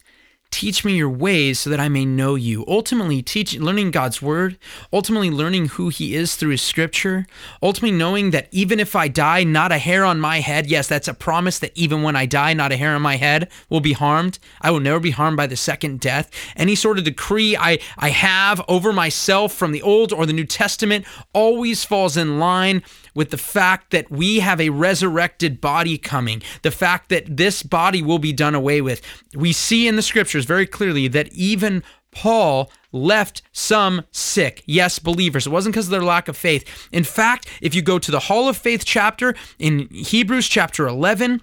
Teach 0.51 0.83
me 0.83 0.95
your 0.95 1.09
ways 1.09 1.59
so 1.59 1.69
that 1.69 1.79
I 1.79 1.89
may 1.89 2.05
know 2.05 2.33
you. 2.33 2.65
Ultimately, 2.67 3.21
teaching, 3.21 3.61
learning 3.61 3.91
God's 3.91 4.19
word, 4.19 4.57
ultimately 4.91 5.29
learning 5.29 5.67
who 5.67 5.89
He 5.89 6.15
is 6.15 6.35
through 6.35 6.49
His 6.49 6.61
scripture, 6.61 7.27
ultimately 7.61 7.95
knowing 7.95 8.31
that 8.31 8.47
even 8.51 8.79
if 8.79 8.95
I 8.95 9.09
die, 9.09 9.43
not 9.43 9.71
a 9.71 9.77
hair 9.77 10.03
on 10.03 10.19
my 10.19 10.39
head, 10.39 10.65
yes, 10.65 10.87
that's 10.87 11.07
a 11.07 11.13
promise 11.13 11.59
that 11.59 11.71
even 11.75 12.01
when 12.01 12.15
I 12.15 12.25
die, 12.25 12.53
not 12.53 12.71
a 12.71 12.77
hair 12.77 12.95
on 12.95 13.01
my 13.01 13.17
head 13.17 13.49
will 13.69 13.79
be 13.79 13.93
harmed. 13.93 14.39
I 14.59 14.71
will 14.71 14.79
never 14.79 14.99
be 14.99 15.11
harmed 15.11 15.37
by 15.37 15.45
the 15.45 15.55
second 15.55 15.99
death. 15.99 16.31
Any 16.55 16.73
sort 16.73 16.97
of 16.97 17.03
decree 17.03 17.55
I, 17.55 17.77
I 17.97 18.09
have 18.09 18.59
over 18.67 18.91
myself 18.91 19.53
from 19.53 19.71
the 19.71 19.83
Old 19.83 20.11
or 20.11 20.25
the 20.25 20.33
New 20.33 20.45
Testament 20.45 21.05
always 21.31 21.85
falls 21.85 22.17
in 22.17 22.39
line 22.39 22.81
with 23.15 23.29
the 23.29 23.37
fact 23.37 23.91
that 23.91 24.09
we 24.11 24.39
have 24.39 24.61
a 24.61 24.69
resurrected 24.69 25.61
body 25.61 25.97
coming, 25.97 26.41
the 26.61 26.71
fact 26.71 27.09
that 27.09 27.37
this 27.37 27.63
body 27.63 28.01
will 28.01 28.19
be 28.19 28.33
done 28.33 28.55
away 28.55 28.81
with. 28.81 29.01
We 29.35 29.53
see 29.53 29.87
in 29.87 29.95
the 29.95 30.01
scriptures 30.01 30.45
very 30.45 30.65
clearly 30.65 31.07
that 31.09 31.31
even 31.33 31.83
Paul 32.11 32.71
left 32.91 33.41
some 33.51 34.03
sick. 34.11 34.63
Yes, 34.65 34.99
believers. 34.99 35.45
It 35.45 35.51
wasn't 35.51 35.73
because 35.73 35.87
of 35.87 35.91
their 35.91 36.01
lack 36.01 36.27
of 36.27 36.35
faith. 36.35 36.89
In 36.91 37.03
fact, 37.03 37.47
if 37.61 37.75
you 37.75 37.81
go 37.81 37.99
to 37.99 38.11
the 38.11 38.19
Hall 38.19 38.49
of 38.49 38.57
Faith 38.57 38.83
chapter 38.85 39.35
in 39.59 39.87
Hebrews 39.89 40.47
chapter 40.47 40.87
11, 40.87 41.41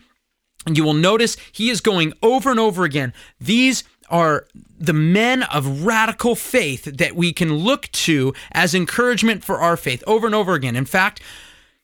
you 0.73 0.83
will 0.83 0.95
notice 0.95 1.37
he 1.53 1.71
is 1.71 1.81
going 1.81 2.13
over 2.23 2.51
and 2.51 2.59
over 2.59 2.85
again. 2.85 3.13
These 3.41 3.85
are 4.11 4.47
the 4.79 4.93
men 4.93 5.43
of 5.45 5.85
radical 5.85 6.35
faith 6.35 6.85
that 6.85 7.17
we 7.17 7.33
can 7.33 7.55
look 7.55 7.91
to 7.93 8.33
as 8.53 8.75
encouragement 8.75 9.45
for 9.45 9.61
our 9.61 9.77
faith 9.77 10.03
over 10.07 10.27
and 10.27 10.35
over 10.35 10.55
again. 10.55 10.77
In 10.77 10.85
fact, 10.85 11.21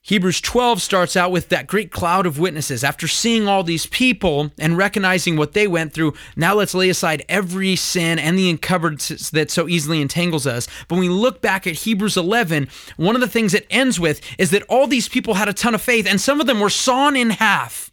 Hebrews 0.04 0.40
12 0.40 0.82
starts 0.82 1.16
out 1.16 1.30
with 1.30 1.48
that 1.50 1.68
great 1.68 1.92
cloud 1.92 2.26
of 2.26 2.40
witnesses. 2.40 2.82
After 2.82 3.06
seeing 3.06 3.46
all 3.46 3.62
these 3.62 3.86
people 3.86 4.50
and 4.58 4.76
recognizing 4.76 5.36
what 5.36 5.52
they 5.52 5.68
went 5.68 5.92
through, 5.92 6.14
now 6.34 6.54
let's 6.54 6.74
lay 6.74 6.88
aside 6.88 7.24
every 7.28 7.76
sin 7.76 8.18
and 8.18 8.36
the 8.36 8.50
encumbrance 8.50 9.30
that 9.30 9.52
so 9.52 9.68
easily 9.68 10.00
entangles 10.00 10.44
us. 10.44 10.66
But 10.88 10.96
when 10.96 11.02
we 11.02 11.08
look 11.08 11.40
back 11.40 11.68
at 11.68 11.74
Hebrews 11.74 12.16
11, 12.16 12.68
one 12.96 13.14
of 13.14 13.20
the 13.20 13.28
things 13.28 13.54
it 13.54 13.64
ends 13.70 14.00
with 14.00 14.20
is 14.38 14.50
that 14.50 14.64
all 14.64 14.88
these 14.88 15.08
people 15.08 15.34
had 15.34 15.48
a 15.48 15.52
ton 15.52 15.72
of 15.72 15.80
faith, 15.80 16.08
and 16.08 16.20
some 16.20 16.40
of 16.40 16.48
them 16.48 16.58
were 16.58 16.68
sawn 16.68 17.14
in 17.14 17.30
half 17.30 17.92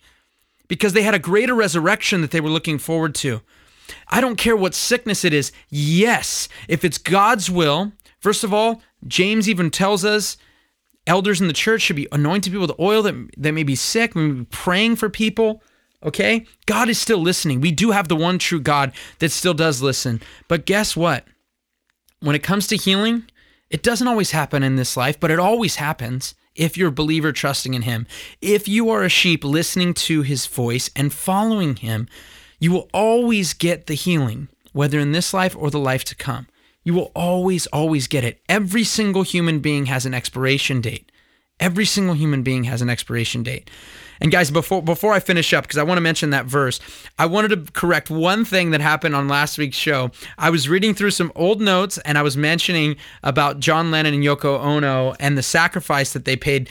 because 0.67 0.93
they 0.93 1.04
had 1.04 1.13
a 1.13 1.19
greater 1.19 1.54
resurrection 1.54 2.22
that 2.22 2.32
they 2.32 2.41
were 2.41 2.50
looking 2.50 2.80
forward 2.80 3.13
to. 3.15 3.41
I 4.08 4.19
don't 4.19 4.36
care 4.36 4.56
what 4.56 4.74
sickness 4.74 5.24
it 5.24 5.34
is. 5.34 5.52
Yes, 5.69 6.50
if 6.67 6.84
it's 6.84 6.98
God's 6.98 7.52
will, 7.52 7.91
first 8.19 8.43
of 8.43 8.52
all, 8.52 8.82
James 9.06 9.48
even 9.48 9.69
tells 9.69 10.04
us 10.04 10.38
elders 11.10 11.41
in 11.41 11.48
the 11.48 11.54
church 11.54 11.82
should 11.82 11.95
be 11.95 12.08
anointing 12.12 12.54
people 12.54 12.67
with 12.67 12.80
oil 12.80 13.02
that, 13.02 13.15
that 13.38 13.52
may 13.54 13.63
be 13.63 13.76
sick, 13.76 14.15
may 14.15 14.32
be 14.32 14.45
praying 14.45 14.95
for 14.95 15.10
people. 15.10 15.62
Okay? 16.04 16.45
God 16.65 16.88
is 16.88 17.00
still 17.00 17.17
listening. 17.17 17.60
We 17.60 17.72
do 17.72 17.91
have 17.91 18.08
the 18.08 18.15
one 18.15 18.39
true 18.39 18.62
God 18.62 18.93
that 19.17 19.32
still 19.32 19.54
does 19.54 19.82
listen. 19.82 20.22
But 20.48 20.65
guess 20.65 20.95
what? 20.95 21.26
When 22.22 22.36
it 22.36 22.43
comes 22.43 22.67
to 22.67 22.78
healing, 22.78 23.26
it 23.69 23.84
doesn't 23.84 24.08
always 24.08 24.32
happen 24.32 24.63
in 24.63 24.76
this 24.76 24.95
life, 24.95 25.19
but 25.19 25.32
it 25.32 25.39
always 25.39 25.76
happens 25.76 26.36
if 26.56 26.78
you're 26.78 26.89
a 26.89 26.91
believer 26.91 27.32
trusting 27.32 27.74
in 27.74 27.84
Him. 27.84 28.06
If 28.41 28.67
you 28.67 28.89
are 28.89 29.04
a 29.04 29.10
sheep 29.10 29.43
listening 29.43 29.93
to 29.95 30.22
His 30.22 30.45
voice 30.45 30.89
and 30.95 31.12
following 31.12 31.76
Him, 31.76 32.08
you 32.60 32.72
will 32.72 32.89
always 32.93 33.54
get 33.54 33.88
the 33.88 33.93
healing, 33.93 34.50
whether 34.74 35.00
in 35.00 35.12
this 35.12 35.34
life 35.34 35.56
or 35.58 35.69
the 35.69 35.80
life 35.80 36.04
to 36.06 36.15
come. 36.15 36.48
You 36.84 36.94
will 36.94 37.12
always, 37.15 37.68
always 37.68 38.08
get 38.08 38.24
it. 38.24 38.42
Every 38.48 38.84
single 38.84 39.24
human 39.24 39.60
being 39.60 39.88
has 39.88 40.06
an 40.06 40.13
expiration 40.13 40.82
date. 40.82 41.12
Every 41.60 41.86
single 41.86 42.15
human 42.15 42.42
being 42.42 42.63
has 42.65 42.82
an 42.82 42.89
expiration 42.89 43.44
date. 43.44 43.70
And 44.21 44.32
guys, 44.32 44.51
before 44.51 44.82
before 44.82 45.13
I 45.13 45.19
finish 45.19 45.53
up, 45.53 45.63
because 45.63 45.77
I 45.77 45.84
want 45.84 45.97
to 45.97 46.01
mention 46.01 46.29
that 46.32 46.45
verse, 46.45 46.79
I 47.17 47.25
wanted 47.25 47.49
to 47.49 47.71
correct 47.71 48.10
one 48.10 48.45
thing 48.45 48.71
that 48.71 48.82
happened 48.82 49.15
on 49.15 49.27
last 49.27 49.58
week's 49.58 49.77
show. 49.77 50.12
I 50.38 50.49
was 50.49 50.67
reading 50.67 50.93
through 50.93 51.12
some 51.12 51.32
old 51.36 51.62
notes 51.62 51.97
and 51.99 52.17
I 52.17 52.21
was 52.21 52.36
mentioning 52.36 52.95
about 53.23 53.60
John 53.60 53.91
Lennon 53.91 54.13
and 54.13 54.23
Yoko 54.23 54.60
Ono 54.60 55.15
and 55.19 55.38
the 55.38 55.43
sacrifice 55.43 56.13
that 56.13 56.25
they 56.25 56.36
paid 56.36 56.69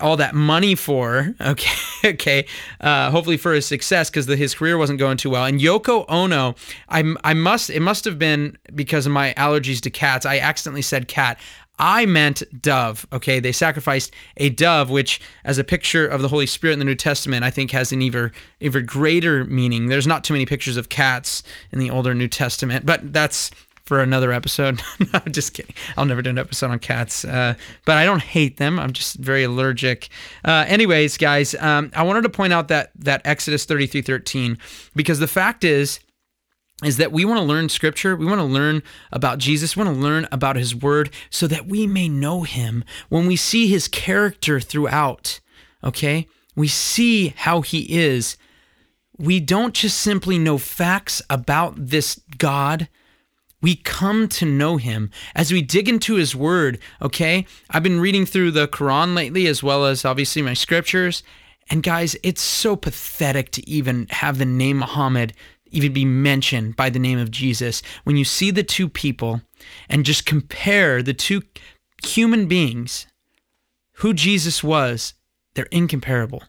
all 0.00 0.16
that 0.16 0.34
money 0.34 0.74
for. 0.74 1.34
Okay, 1.48 1.70
okay. 2.04 2.46
Uh, 2.80 3.10
hopefully 3.10 3.38
for 3.38 3.54
his 3.54 3.64
success 3.64 4.10
because 4.10 4.26
his 4.26 4.54
career 4.54 4.76
wasn't 4.76 4.98
going 4.98 5.16
too 5.16 5.30
well. 5.30 5.46
And 5.46 5.60
Yoko 5.60 6.04
Ono, 6.08 6.56
I 6.88 7.14
I 7.24 7.32
must 7.32 7.70
it 7.70 7.80
must 7.80 8.04
have 8.04 8.18
been 8.18 8.58
because 8.74 9.06
of 9.06 9.12
my 9.12 9.32
allergies 9.34 9.80
to 9.82 9.90
cats. 9.90 10.26
I 10.26 10.38
accidentally 10.38 10.82
said 10.82 11.08
cat. 11.08 11.38
I 11.78 12.06
meant 12.06 12.42
dove. 12.60 13.06
Okay, 13.12 13.40
they 13.40 13.52
sacrificed 13.52 14.12
a 14.36 14.50
dove, 14.50 14.90
which, 14.90 15.20
as 15.44 15.58
a 15.58 15.64
picture 15.64 16.06
of 16.06 16.22
the 16.22 16.28
Holy 16.28 16.46
Spirit 16.46 16.74
in 16.74 16.78
the 16.78 16.84
New 16.84 16.94
Testament, 16.94 17.44
I 17.44 17.50
think 17.50 17.70
has 17.70 17.92
an 17.92 18.02
even 18.02 18.32
even 18.60 18.86
greater 18.86 19.44
meaning. 19.44 19.86
There's 19.86 20.06
not 20.06 20.24
too 20.24 20.34
many 20.34 20.46
pictures 20.46 20.76
of 20.76 20.88
cats 20.88 21.42
in 21.72 21.78
the 21.78 21.90
older 21.90 22.14
New 22.14 22.28
Testament, 22.28 22.84
but 22.84 23.12
that's 23.12 23.50
for 23.88 24.02
another 24.02 24.32
episode. 24.32 24.82
no, 25.00 25.06
I'm 25.14 25.32
just 25.32 25.54
kidding. 25.54 25.74
I'll 25.96 26.04
never 26.04 26.20
do 26.20 26.28
an 26.28 26.38
episode 26.38 26.70
on 26.70 26.78
cats, 26.78 27.24
uh, 27.24 27.54
but 27.86 27.96
I 27.96 28.04
don't 28.04 28.22
hate 28.22 28.58
them. 28.58 28.78
I'm 28.78 28.92
just 28.92 29.16
very 29.16 29.44
allergic. 29.44 30.10
Uh, 30.44 30.66
anyways, 30.68 31.16
guys, 31.16 31.54
um, 31.54 31.90
I 31.96 32.02
wanted 32.02 32.22
to 32.22 32.28
point 32.28 32.52
out 32.52 32.68
that 32.68 32.90
that 32.96 33.22
Exodus 33.24 33.64
33:13 33.64 34.58
because 34.94 35.20
the 35.20 35.26
fact 35.26 35.64
is 35.64 36.00
is 36.84 36.96
that 36.96 37.12
we 37.12 37.24
want 37.24 37.38
to 37.38 37.44
learn 37.44 37.68
scripture. 37.68 38.14
We 38.14 38.26
want 38.26 38.40
to 38.40 38.44
learn 38.44 38.82
about 39.10 39.38
Jesus. 39.38 39.76
We 39.76 39.84
want 39.84 39.96
to 39.96 40.02
learn 40.02 40.28
about 40.30 40.56
his 40.56 40.74
word 40.74 41.10
so 41.28 41.46
that 41.48 41.66
we 41.66 41.86
may 41.86 42.08
know 42.08 42.42
him 42.42 42.84
when 43.08 43.26
we 43.26 43.36
see 43.36 43.66
his 43.66 43.88
character 43.88 44.60
throughout. 44.60 45.40
Okay? 45.82 46.28
We 46.54 46.68
see 46.68 47.28
how 47.36 47.62
he 47.62 47.98
is. 47.98 48.36
We 49.16 49.40
don't 49.40 49.74
just 49.74 49.98
simply 49.98 50.38
know 50.38 50.58
facts 50.58 51.20
about 51.28 51.74
this 51.76 52.20
God 52.36 52.88
we 53.60 53.74
come 53.74 54.28
to 54.28 54.44
know 54.46 54.76
him 54.76 55.10
as 55.34 55.50
we 55.50 55.62
dig 55.62 55.88
into 55.88 56.14
his 56.14 56.34
word, 56.34 56.78
okay? 57.02 57.44
I've 57.70 57.82
been 57.82 58.00
reading 58.00 58.24
through 58.24 58.52
the 58.52 58.68
Quran 58.68 59.14
lately, 59.14 59.46
as 59.46 59.62
well 59.62 59.84
as 59.84 60.04
obviously 60.04 60.42
my 60.42 60.54
scriptures. 60.54 61.22
And 61.70 61.82
guys, 61.82 62.16
it's 62.22 62.40
so 62.40 62.76
pathetic 62.76 63.50
to 63.52 63.68
even 63.68 64.06
have 64.10 64.38
the 64.38 64.44
name 64.44 64.78
Muhammad 64.78 65.34
even 65.70 65.92
be 65.92 66.04
mentioned 66.04 66.76
by 66.76 66.90
the 66.90 66.98
name 66.98 67.18
of 67.18 67.30
Jesus. 67.30 67.82
When 68.04 68.16
you 68.16 68.24
see 68.24 68.50
the 68.50 68.62
two 68.62 68.88
people 68.88 69.42
and 69.88 70.04
just 70.04 70.26
compare 70.26 71.02
the 71.02 71.14
two 71.14 71.42
human 72.04 72.46
beings, 72.46 73.06
who 73.94 74.14
Jesus 74.14 74.62
was, 74.62 75.14
they're 75.54 75.66
incomparable. 75.70 76.44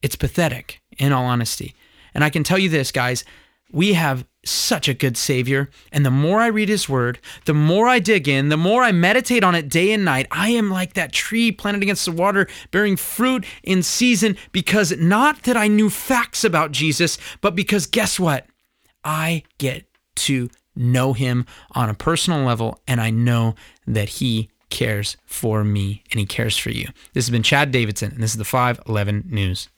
It's 0.00 0.16
pathetic, 0.16 0.80
in 0.98 1.12
all 1.12 1.24
honesty. 1.24 1.74
And 2.14 2.22
I 2.22 2.30
can 2.30 2.44
tell 2.44 2.58
you 2.58 2.68
this, 2.68 2.92
guys, 2.92 3.24
we 3.70 3.94
have 3.94 4.24
such 4.44 4.88
a 4.88 4.94
good 4.94 5.16
Savior. 5.16 5.70
And 5.92 6.04
the 6.04 6.10
more 6.10 6.40
I 6.40 6.48
read 6.48 6.68
His 6.68 6.88
Word, 6.88 7.18
the 7.44 7.54
more 7.54 7.88
I 7.88 7.98
dig 7.98 8.28
in, 8.28 8.48
the 8.48 8.56
more 8.56 8.82
I 8.82 8.92
meditate 8.92 9.44
on 9.44 9.54
it 9.54 9.68
day 9.68 9.92
and 9.92 10.04
night. 10.04 10.26
I 10.30 10.50
am 10.50 10.70
like 10.70 10.94
that 10.94 11.12
tree 11.12 11.52
planted 11.52 11.82
against 11.82 12.04
the 12.04 12.12
water, 12.12 12.48
bearing 12.70 12.96
fruit 12.96 13.44
in 13.62 13.82
season, 13.82 14.36
because 14.50 14.96
not 14.96 15.42
that 15.44 15.56
I 15.56 15.68
knew 15.68 15.90
facts 15.90 16.44
about 16.44 16.72
Jesus, 16.72 17.18
but 17.40 17.54
because 17.54 17.86
guess 17.86 18.18
what? 18.18 18.46
I 19.04 19.44
get 19.58 19.86
to 20.14 20.50
know 20.74 21.12
Him 21.12 21.46
on 21.72 21.88
a 21.88 21.94
personal 21.94 22.44
level, 22.44 22.80
and 22.88 23.00
I 23.00 23.10
know 23.10 23.54
that 23.86 24.08
He 24.08 24.50
cares 24.70 25.16
for 25.26 25.62
me 25.62 26.02
and 26.10 26.18
He 26.18 26.26
cares 26.26 26.56
for 26.56 26.70
you. 26.70 26.88
This 27.12 27.26
has 27.26 27.30
been 27.30 27.42
Chad 27.42 27.70
Davidson, 27.70 28.12
and 28.12 28.22
this 28.22 28.32
is 28.32 28.38
the 28.38 28.44
511 28.44 29.24
News. 29.28 29.68